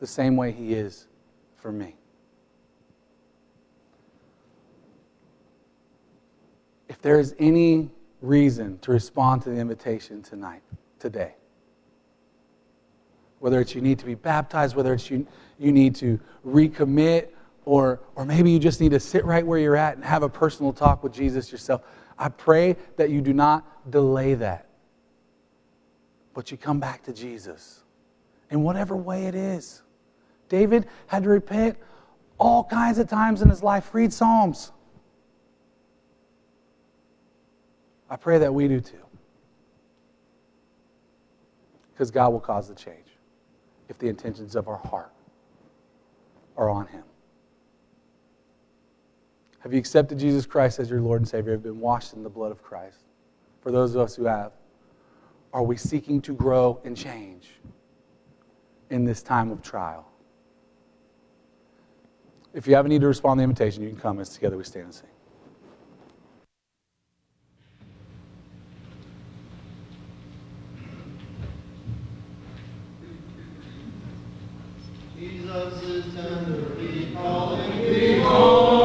the 0.00 0.06
same 0.06 0.36
way 0.36 0.52
He 0.52 0.74
is 0.74 1.06
for 1.56 1.72
me. 1.72 1.96
If 6.88 7.00
there 7.02 7.18
is 7.18 7.34
any 7.38 7.90
reason 8.22 8.78
to 8.80 8.92
respond 8.92 9.42
to 9.42 9.50
the 9.50 9.56
invitation 9.56 10.22
tonight, 10.22 10.62
today, 10.98 11.34
whether 13.38 13.60
it's 13.60 13.74
you 13.74 13.80
need 13.80 13.98
to 13.98 14.06
be 14.06 14.14
baptized, 14.14 14.74
whether 14.76 14.94
it's 14.94 15.10
you, 15.10 15.26
you 15.58 15.72
need 15.72 15.94
to 15.96 16.20
recommit, 16.46 17.28
or, 17.64 18.00
or 18.14 18.24
maybe 18.24 18.50
you 18.50 18.58
just 18.58 18.80
need 18.80 18.92
to 18.92 19.00
sit 19.00 19.24
right 19.24 19.46
where 19.46 19.58
you're 19.58 19.76
at 19.76 19.96
and 19.96 20.04
have 20.04 20.22
a 20.22 20.28
personal 20.28 20.72
talk 20.72 21.02
with 21.02 21.12
Jesus 21.12 21.50
yourself. 21.50 21.82
I 22.18 22.28
pray 22.28 22.76
that 22.96 23.10
you 23.10 23.20
do 23.20 23.32
not 23.32 23.90
delay 23.90 24.34
that, 24.34 24.68
but 26.34 26.50
you 26.50 26.56
come 26.56 26.80
back 26.80 27.02
to 27.04 27.12
Jesus 27.12 27.82
in 28.50 28.62
whatever 28.62 28.96
way 28.96 29.26
it 29.26 29.34
is. 29.34 29.82
David 30.48 30.86
had 31.08 31.24
to 31.24 31.28
repent 31.28 31.76
all 32.38 32.64
kinds 32.64 32.98
of 32.98 33.08
times 33.08 33.42
in 33.42 33.48
his 33.48 33.62
life. 33.62 33.92
Read 33.92 34.12
Psalms. 34.12 34.72
I 38.08 38.16
pray 38.16 38.38
that 38.38 38.54
we 38.54 38.68
do 38.68 38.80
too. 38.80 38.96
Because 41.92 42.10
God 42.10 42.30
will 42.30 42.40
cause 42.40 42.68
the 42.68 42.74
change 42.74 43.08
if 43.88 43.98
the 43.98 44.08
intentions 44.08 44.54
of 44.54 44.68
our 44.68 44.76
heart 44.76 45.10
are 46.56 46.70
on 46.70 46.86
Him. 46.86 47.02
Have 49.60 49.72
you 49.72 49.78
accepted 49.78 50.18
Jesus 50.18 50.46
Christ 50.46 50.78
as 50.78 50.88
your 50.88 51.00
Lord 51.00 51.20
and 51.20 51.28
Savior? 51.28 51.52
Have 51.52 51.62
been 51.62 51.80
washed 51.80 52.14
in 52.14 52.22
the 52.22 52.30
blood 52.30 52.52
of 52.52 52.62
Christ? 52.62 52.98
For 53.60 53.72
those 53.72 53.94
of 53.94 54.00
us 54.00 54.14
who 54.14 54.24
have, 54.24 54.52
are 55.52 55.62
we 55.62 55.76
seeking 55.76 56.20
to 56.22 56.32
grow 56.32 56.80
and 56.84 56.96
change 56.96 57.50
in 58.90 59.04
this 59.04 59.22
time 59.22 59.50
of 59.50 59.62
trial? 59.62 60.06
If 62.54 62.66
you 62.66 62.74
have 62.74 62.86
a 62.86 62.88
need 62.88 63.00
to 63.00 63.08
respond 63.08 63.38
to 63.38 63.40
the 63.40 63.44
invitation, 63.44 63.82
you 63.82 63.90
can 63.90 63.98
come 63.98 64.20
as 64.20 64.30
together 64.30 64.56
we 64.56 64.64
stand 64.64 64.84
and 64.84 64.94
sing. 64.94 65.08
Jesus 75.46 75.82
is 75.84 76.04
tenderly 76.12 77.12
calling. 77.14 78.75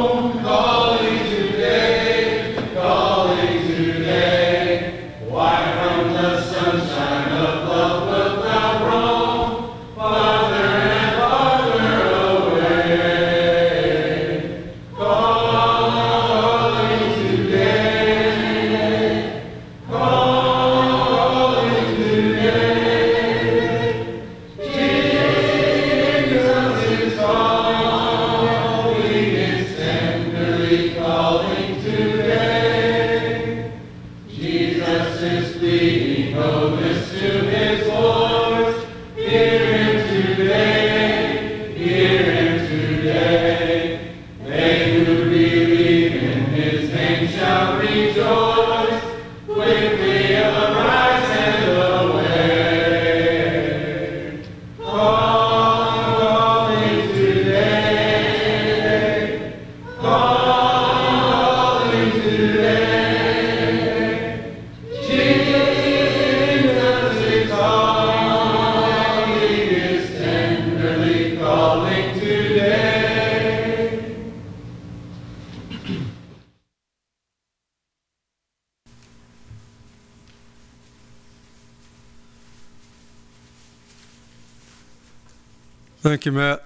Thank 86.22 86.36
you, 86.36 86.40
Matt. 86.40 86.64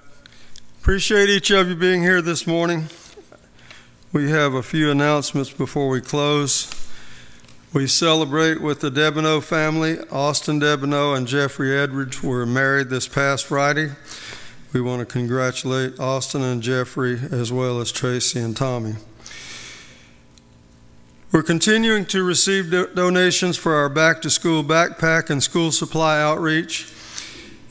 Appreciate 0.82 1.30
each 1.30 1.50
of 1.50 1.70
you 1.70 1.78
being 1.78 2.02
here 2.02 2.22
this 2.22 2.46
morning. 2.46 2.90
We 4.12 4.30
have 4.30 4.54
a 4.54 4.62
few 4.62 4.92
announcements 4.92 5.50
before 5.50 5.88
we 5.88 6.02
close. 6.02 6.70
We 7.72 7.88
celebrate 7.88 8.60
with 8.60 8.82
the 8.82 8.90
Debineau 8.90 9.42
family. 9.42 9.98
Austin 10.12 10.60
Debineau 10.60 11.16
and 11.16 11.26
Jeffrey 11.26 11.74
Edwards 11.74 12.22
were 12.22 12.46
married 12.46 12.90
this 12.90 13.08
past 13.08 13.46
Friday. 13.46 13.92
We 14.74 14.82
want 14.82 15.00
to 15.00 15.06
congratulate 15.06 16.02
Austin 16.02 16.42
and 16.42 16.62
Jeffrey 16.62 17.18
as 17.32 17.50
well 17.50 17.80
as 17.80 17.94
Tracy 17.94 18.42
and 18.42 18.58
Tommy. 18.58 18.96
We're 21.32 21.44
continuing 21.44 22.08
to 22.08 22.24
receive 22.24 22.72
do- 22.72 22.90
donations 22.94 23.56
for 23.56 23.76
our 23.76 23.88
back 23.88 24.22
to 24.24 24.30
school 24.30 24.66
backpack 24.66 25.30
and 25.30 25.42
school 25.42 25.72
supply 25.72 26.20
outreach. 26.20 26.92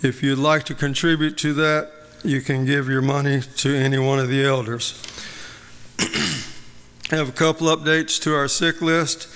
If 0.04 0.22
you'd 0.22 0.38
like 0.38 0.64
to 0.64 0.74
contribute 0.74 1.38
to 1.38 1.54
that, 1.54 1.90
you 2.22 2.42
can 2.42 2.66
give 2.66 2.90
your 2.90 3.00
money 3.00 3.40
to 3.40 3.74
any 3.74 3.96
one 3.96 4.18
of 4.18 4.28
the 4.28 4.44
elders. 4.44 5.02
I 5.98 7.16
have 7.16 7.30
a 7.30 7.32
couple 7.32 7.74
updates 7.74 8.20
to 8.24 8.34
our 8.34 8.46
sick 8.46 8.82
list. 8.82 9.28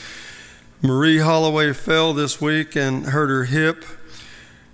Marie 0.83 1.21
Holloway 1.21 1.73
fell 1.73 2.13
this 2.13 2.39
week 2.39 2.77
and 2.77 3.07
hurt 3.07 3.31
her 3.31 3.45
hip. 3.45 3.83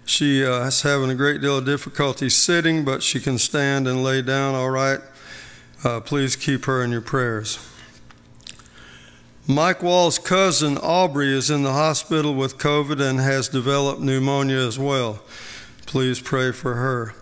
She 0.04 0.44
uh, 0.44 0.66
is 0.66 0.82
having 0.82 1.10
a 1.10 1.14
great 1.14 1.40
deal 1.40 1.58
of 1.58 1.64
difficulty 1.64 2.28
sitting, 2.28 2.84
but 2.84 3.00
she 3.00 3.20
can 3.20 3.38
stand 3.38 3.86
and 3.86 4.02
lay 4.02 4.20
down 4.20 4.56
all 4.56 4.70
right. 4.70 4.98
Uh, 5.84 6.00
please 6.00 6.34
keep 6.34 6.64
her 6.64 6.82
in 6.82 6.90
your 6.90 7.02
prayers. 7.02 7.64
Mike 9.46 9.80
Wall's 9.80 10.18
cousin 10.18 10.76
Aubrey 10.76 11.32
is 11.32 11.50
in 11.50 11.62
the 11.62 11.72
hospital 11.72 12.34
with 12.34 12.58
COVID 12.58 13.00
and 13.00 13.20
has 13.20 13.48
developed 13.48 14.00
pneumonia 14.00 14.58
as 14.58 14.76
well. 14.76 15.20
Please 15.94 16.18
pray 16.18 16.50
for 16.50 16.74
her. 16.74 17.14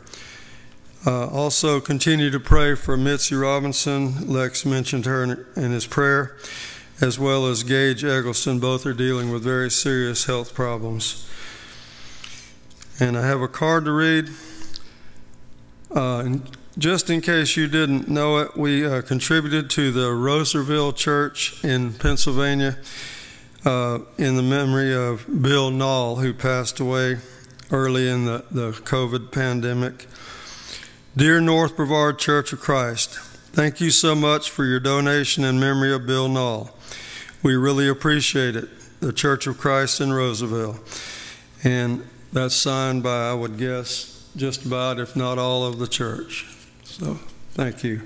Uh, 1.04 1.26
also, 1.26 1.78
continue 1.78 2.30
to 2.30 2.40
pray 2.40 2.74
for 2.74 2.96
Mitzi 2.96 3.34
Robinson. 3.34 4.26
Lex 4.26 4.64
mentioned 4.64 5.04
her 5.04 5.22
in, 5.22 5.44
in 5.56 5.72
his 5.72 5.86
prayer, 5.86 6.38
as 6.98 7.18
well 7.18 7.44
as 7.44 7.64
Gage 7.64 8.02
Eggleston. 8.02 8.60
Both 8.60 8.86
are 8.86 8.94
dealing 8.94 9.30
with 9.30 9.42
very 9.42 9.70
serious 9.70 10.24
health 10.24 10.54
problems. 10.54 11.28
And 12.98 13.18
I 13.18 13.26
have 13.26 13.42
a 13.42 13.46
card 13.46 13.84
to 13.84 13.92
read. 13.92 14.30
Uh, 15.94 16.20
and 16.20 16.56
just 16.78 17.10
in 17.10 17.20
case 17.20 17.58
you 17.58 17.68
didn't 17.68 18.08
know 18.08 18.38
it, 18.38 18.56
we 18.56 18.86
uh, 18.86 19.02
contributed 19.02 19.68
to 19.68 19.92
the 19.92 20.12
Roserville 20.12 20.96
Church 20.96 21.62
in 21.62 21.92
Pennsylvania 21.92 22.78
uh, 23.66 23.98
in 24.16 24.36
the 24.36 24.42
memory 24.42 24.94
of 24.94 25.26
Bill 25.42 25.70
Nall, 25.70 26.22
who 26.22 26.32
passed 26.32 26.80
away 26.80 27.18
early 27.70 28.08
in 28.08 28.24
the, 28.24 28.44
the 28.50 28.72
COVID 28.72 29.32
pandemic. 29.32 30.06
Dear 31.16 31.40
North 31.40 31.76
Brevard 31.76 32.18
Church 32.18 32.52
of 32.52 32.60
Christ, 32.60 33.18
thank 33.52 33.80
you 33.80 33.90
so 33.90 34.14
much 34.14 34.50
for 34.50 34.64
your 34.64 34.80
donation 34.80 35.44
in 35.44 35.60
memory 35.60 35.92
of 35.92 36.06
Bill 36.06 36.28
Nall. 36.28 36.70
We 37.42 37.54
really 37.54 37.88
appreciate 37.88 38.56
it. 38.56 38.68
The 39.00 39.12
Church 39.12 39.46
of 39.46 39.58
Christ 39.58 40.00
in 40.00 40.12
Roosevelt. 40.12 40.76
And 41.64 42.06
that's 42.32 42.54
signed 42.54 43.02
by, 43.02 43.30
I 43.30 43.34
would 43.34 43.58
guess, 43.58 44.26
just 44.36 44.64
about, 44.64 44.98
if 44.98 45.16
not 45.16 45.38
all, 45.38 45.64
of 45.66 45.78
the 45.78 45.86
church. 45.86 46.46
So 46.84 47.18
Thank 47.54 47.84
you. 47.84 48.00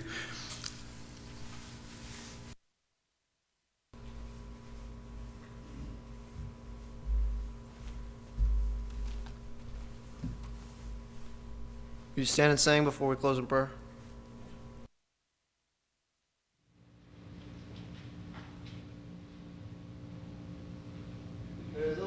You 12.17 12.25
stand 12.25 12.51
and 12.51 12.59
sing 12.59 12.85
before 12.85 13.09
we 13.09 13.17
close 13.17 13.39
in 13.39 13.47
prayer? 13.47 13.71
There's 21.75 21.99
a 21.99 22.05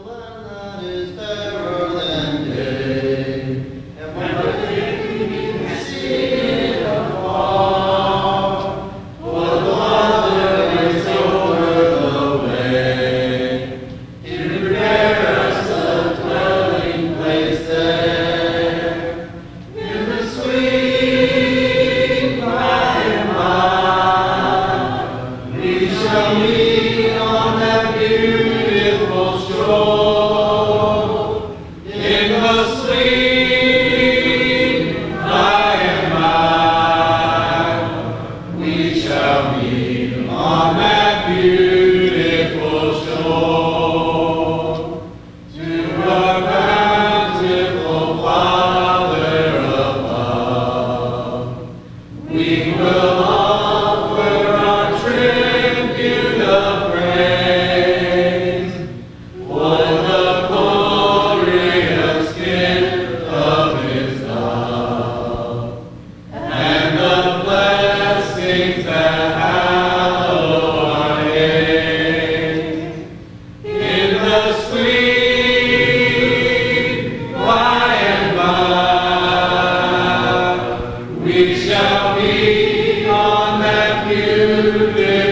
beautiful 84.62 85.29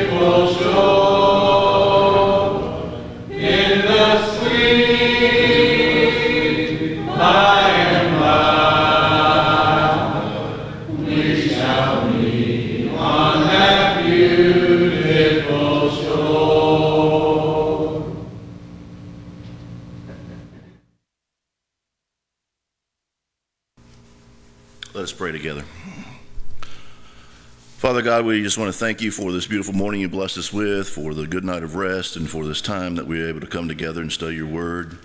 God, 28.18 28.26
we 28.26 28.42
just 28.42 28.58
want 28.58 28.74
to 28.74 28.80
thank 28.80 29.00
you 29.00 29.12
for 29.12 29.32
this 29.32 29.46
beautiful 29.46 29.76
morning 29.76 30.02
you 30.02 30.10
blessed 30.10 30.40
us 30.40 30.52
with, 30.52 30.90
for 30.90 31.14
the 31.14 31.28
good 31.28 31.44
night 31.44 31.62
of 31.62 31.76
rest, 31.76 32.16
and 32.16 32.28
for 32.28 32.46
this 32.46 32.62
time 32.62 32.96
that 32.96 33.06
we 33.06 33.22
are 33.22 33.30
able 33.30 33.42
to 33.42 33.46
come 33.46 33.68
together 33.68 34.02
and 34.02 34.12
study 34.12 34.38
your 34.38 34.48
word. 34.48 34.98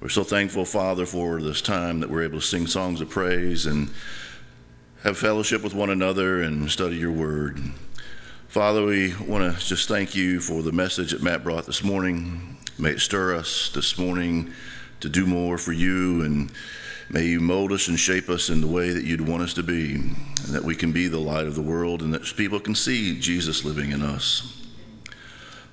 We're 0.00 0.08
so 0.08 0.24
thankful, 0.24 0.64
Father, 0.64 1.04
for 1.04 1.42
this 1.42 1.60
time 1.60 2.00
that 2.00 2.08
we're 2.08 2.22
able 2.22 2.40
to 2.40 2.46
sing 2.46 2.66
songs 2.66 3.02
of 3.02 3.10
praise 3.10 3.66
and 3.66 3.90
have 5.02 5.18
fellowship 5.18 5.62
with 5.62 5.74
one 5.74 5.90
another 5.90 6.40
and 6.40 6.70
study 6.70 6.96
your 6.96 7.12
word. 7.12 7.60
Father, 8.48 8.82
we 8.82 9.14
want 9.16 9.54
to 9.54 9.66
just 9.66 9.86
thank 9.86 10.14
you 10.14 10.40
for 10.40 10.62
the 10.62 10.72
message 10.72 11.10
that 11.10 11.22
Matt 11.22 11.44
brought 11.44 11.66
this 11.66 11.84
morning. 11.84 12.56
May 12.78 12.92
it 12.92 13.00
stir 13.00 13.36
us 13.36 13.70
this 13.74 13.98
morning 13.98 14.54
to 15.00 15.10
do 15.10 15.26
more 15.26 15.58
for 15.58 15.72
you 15.72 16.22
and 16.22 16.50
May 17.10 17.24
you 17.24 17.40
mold 17.40 17.72
us 17.72 17.88
and 17.88 17.98
shape 17.98 18.28
us 18.28 18.50
in 18.50 18.60
the 18.60 18.66
way 18.66 18.90
that 18.90 19.04
you'd 19.04 19.26
want 19.26 19.42
us 19.42 19.54
to 19.54 19.62
be, 19.62 19.94
and 19.94 20.14
that 20.48 20.62
we 20.62 20.74
can 20.74 20.92
be 20.92 21.08
the 21.08 21.18
light 21.18 21.46
of 21.46 21.54
the 21.54 21.62
world, 21.62 22.02
and 22.02 22.12
that 22.12 22.36
people 22.36 22.60
can 22.60 22.74
see 22.74 23.18
Jesus 23.18 23.64
living 23.64 23.92
in 23.92 24.02
us. 24.02 24.54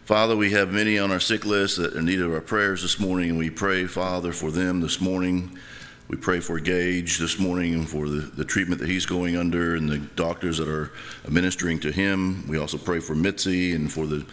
Father, 0.06 0.38
we 0.38 0.52
have 0.52 0.72
many 0.72 0.98
on 0.98 1.12
our 1.12 1.20
sick 1.20 1.44
list 1.44 1.78
that 1.78 1.94
are 1.94 2.00
in 2.00 2.06
need 2.06 2.22
of 2.22 2.32
our 2.32 2.40
prayers 2.40 2.84
this 2.84 3.02
morning, 3.02 3.32
and 3.32 3.38
we 3.38 3.50
pray, 3.50 3.86
Father, 3.86 4.32
for 4.32 4.50
them 4.50 4.80
this 4.80 5.02
morning. 5.02 5.58
We 6.08 6.16
pray 6.16 6.40
for 6.40 6.58
Gage 6.60 7.18
this 7.18 7.38
morning 7.38 7.74
and 7.74 7.90
for 7.90 8.08
the, 8.08 8.20
the 8.20 8.46
treatment 8.46 8.80
that 8.80 8.90
he's 8.90 9.08
going 9.08 9.36
under 9.36 9.76
and 9.76 9.90
the 9.90 9.98
doctors 9.98 10.60
that 10.60 10.70
are 10.70 10.92
administering 11.26 11.80
to 11.82 11.92
him. 11.92 12.48
We 12.48 12.60
also 12.60 12.78
pray 12.78 13.00
for 13.00 13.16
Mitzi 13.16 13.74
and 13.74 13.92
for 13.92 14.06
the 14.06 14.26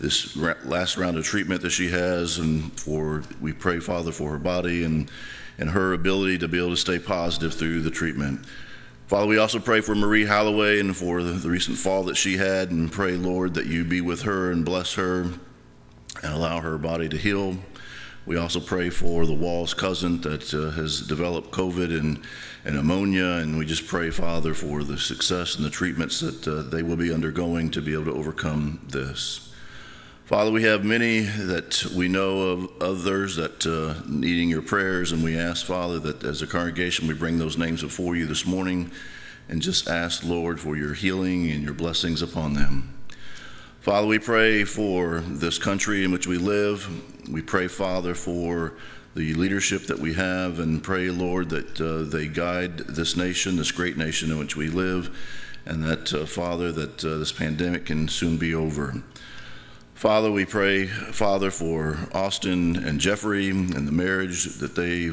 this 0.00 0.36
last 0.36 0.96
round 0.98 1.16
of 1.16 1.24
treatment 1.24 1.62
that 1.62 1.70
she 1.70 1.88
has, 1.88 2.38
and 2.38 2.78
for 2.78 3.22
we 3.40 3.52
pray, 3.52 3.80
Father, 3.80 4.12
for 4.12 4.30
her 4.30 4.38
body 4.38 4.84
and 4.84 5.10
and 5.58 5.70
her 5.70 5.92
ability 5.92 6.38
to 6.38 6.48
be 6.48 6.58
able 6.58 6.70
to 6.70 6.76
stay 6.76 6.98
positive 6.98 7.54
through 7.54 7.82
the 7.82 7.90
treatment. 7.90 8.44
Father, 9.06 9.26
we 9.26 9.38
also 9.38 9.58
pray 9.58 9.80
for 9.80 9.94
Marie 9.94 10.24
Holloway 10.24 10.80
and 10.80 10.96
for 10.96 11.22
the, 11.22 11.32
the 11.32 11.50
recent 11.50 11.76
fall 11.76 12.04
that 12.04 12.16
she 12.16 12.38
had, 12.38 12.70
and 12.70 12.90
pray, 12.90 13.12
Lord, 13.12 13.54
that 13.54 13.66
you 13.66 13.84
be 13.84 14.00
with 14.00 14.22
her 14.22 14.50
and 14.50 14.64
bless 14.64 14.94
her 14.94 15.22
and 16.22 16.32
allow 16.32 16.60
her 16.60 16.78
body 16.78 17.08
to 17.10 17.18
heal. 17.18 17.58
We 18.26 18.38
also 18.38 18.58
pray 18.58 18.88
for 18.88 19.26
the 19.26 19.34
Walls 19.34 19.74
cousin 19.74 20.22
that 20.22 20.54
uh, 20.54 20.70
has 20.70 21.02
developed 21.02 21.50
COVID 21.50 21.96
and, 21.98 22.22
and 22.64 22.76
pneumonia, 22.76 23.32
and 23.42 23.58
we 23.58 23.66
just 23.66 23.86
pray, 23.86 24.08
Father, 24.08 24.54
for 24.54 24.82
the 24.82 24.96
success 24.96 25.56
and 25.56 25.64
the 25.64 25.70
treatments 25.70 26.20
that 26.20 26.48
uh, 26.48 26.62
they 26.62 26.82
will 26.82 26.96
be 26.96 27.12
undergoing 27.12 27.70
to 27.72 27.82
be 27.82 27.92
able 27.92 28.06
to 28.06 28.14
overcome 28.14 28.80
this. 28.88 29.43
Father, 30.24 30.50
we 30.50 30.62
have 30.62 30.86
many 30.86 31.20
that 31.20 31.84
we 31.94 32.08
know 32.08 32.40
of 32.48 32.82
others 32.82 33.36
that 33.36 33.66
uh, 33.66 34.00
needing 34.08 34.48
your 34.48 34.62
prayers, 34.62 35.12
and 35.12 35.22
we 35.22 35.36
ask, 35.36 35.66
Father, 35.66 35.98
that 35.98 36.24
as 36.24 36.40
a 36.40 36.46
congregation 36.46 37.06
we 37.06 37.12
bring 37.12 37.36
those 37.36 37.58
names 37.58 37.82
before 37.82 38.16
you 38.16 38.24
this 38.24 38.46
morning 38.46 38.90
and 39.50 39.60
just 39.60 39.86
ask, 39.86 40.24
Lord, 40.24 40.58
for 40.58 40.78
your 40.78 40.94
healing 40.94 41.50
and 41.50 41.62
your 41.62 41.74
blessings 41.74 42.22
upon 42.22 42.54
them. 42.54 42.94
Father, 43.82 44.06
we 44.06 44.18
pray 44.18 44.64
for 44.64 45.20
this 45.20 45.58
country 45.58 46.04
in 46.04 46.10
which 46.10 46.26
we 46.26 46.38
live. 46.38 46.88
We 47.30 47.42
pray, 47.42 47.68
Father, 47.68 48.14
for 48.14 48.72
the 49.14 49.34
leadership 49.34 49.82
that 49.88 49.98
we 49.98 50.14
have, 50.14 50.58
and 50.58 50.82
pray, 50.82 51.10
Lord, 51.10 51.50
that 51.50 51.78
uh, 51.78 52.10
they 52.10 52.28
guide 52.28 52.78
this 52.78 53.14
nation, 53.14 53.56
this 53.56 53.72
great 53.72 53.98
nation 53.98 54.30
in 54.30 54.38
which 54.38 54.56
we 54.56 54.68
live, 54.68 55.14
and 55.66 55.84
that, 55.84 56.14
uh, 56.14 56.24
Father, 56.24 56.72
that 56.72 57.04
uh, 57.04 57.18
this 57.18 57.30
pandemic 57.30 57.84
can 57.84 58.08
soon 58.08 58.38
be 58.38 58.54
over. 58.54 59.02
Father, 59.94 60.30
we 60.30 60.44
pray, 60.44 60.86
Father, 60.86 61.50
for 61.50 61.96
Austin 62.12 62.76
and 62.76 63.00
Jeffrey 63.00 63.48
and 63.50 63.72
the 63.72 63.92
marriage 63.92 64.44
that 64.56 64.74
they 64.74 65.04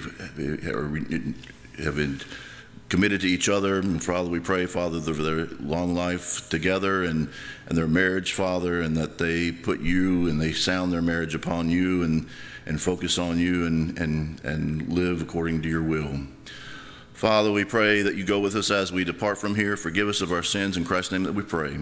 have 1.84 1.96
been 1.96 2.20
committed 2.90 3.22
to 3.22 3.28
each 3.28 3.48
other. 3.48 3.80
And 3.80 4.04
Father, 4.04 4.30
we 4.30 4.40
pray, 4.40 4.66
Father, 4.66 5.00
for 5.00 5.22
their 5.22 5.46
long 5.62 5.94
life 5.96 6.50
together 6.50 7.04
and, 7.04 7.30
and 7.68 7.78
their 7.78 7.88
marriage, 7.88 8.34
Father, 8.34 8.82
and 8.82 8.98
that 8.98 9.18
they 9.18 9.52
put 9.52 9.80
you 9.80 10.28
and 10.28 10.42
they 10.42 10.52
sound 10.52 10.92
their 10.92 11.02
marriage 11.02 11.36
upon 11.36 11.70
you 11.70 12.04
and, 12.04 12.28
and 12.66 12.82
focus 12.82 13.18
on 13.18 13.40
you 13.40 13.66
and, 13.66 13.98
and, 13.98 14.44
and 14.44 14.92
live 14.92 15.22
according 15.22 15.62
to 15.62 15.70
your 15.70 15.84
will. 15.84 16.22
Father, 17.14 17.52
we 17.52 17.64
pray 17.64 18.02
that 18.02 18.16
you 18.16 18.26
go 18.26 18.40
with 18.40 18.56
us 18.56 18.72
as 18.72 18.92
we 18.92 19.04
depart 19.04 19.38
from 19.38 19.56
here. 19.56 19.78
Forgive 19.78 20.10
us 20.10 20.22
of 20.22 20.32
our 20.34 20.44
sins. 20.44 20.76
In 20.76 20.84
Christ's 20.84 21.14
name 21.14 21.24
that 21.24 21.34
we 21.34 21.44
pray. 21.44 21.78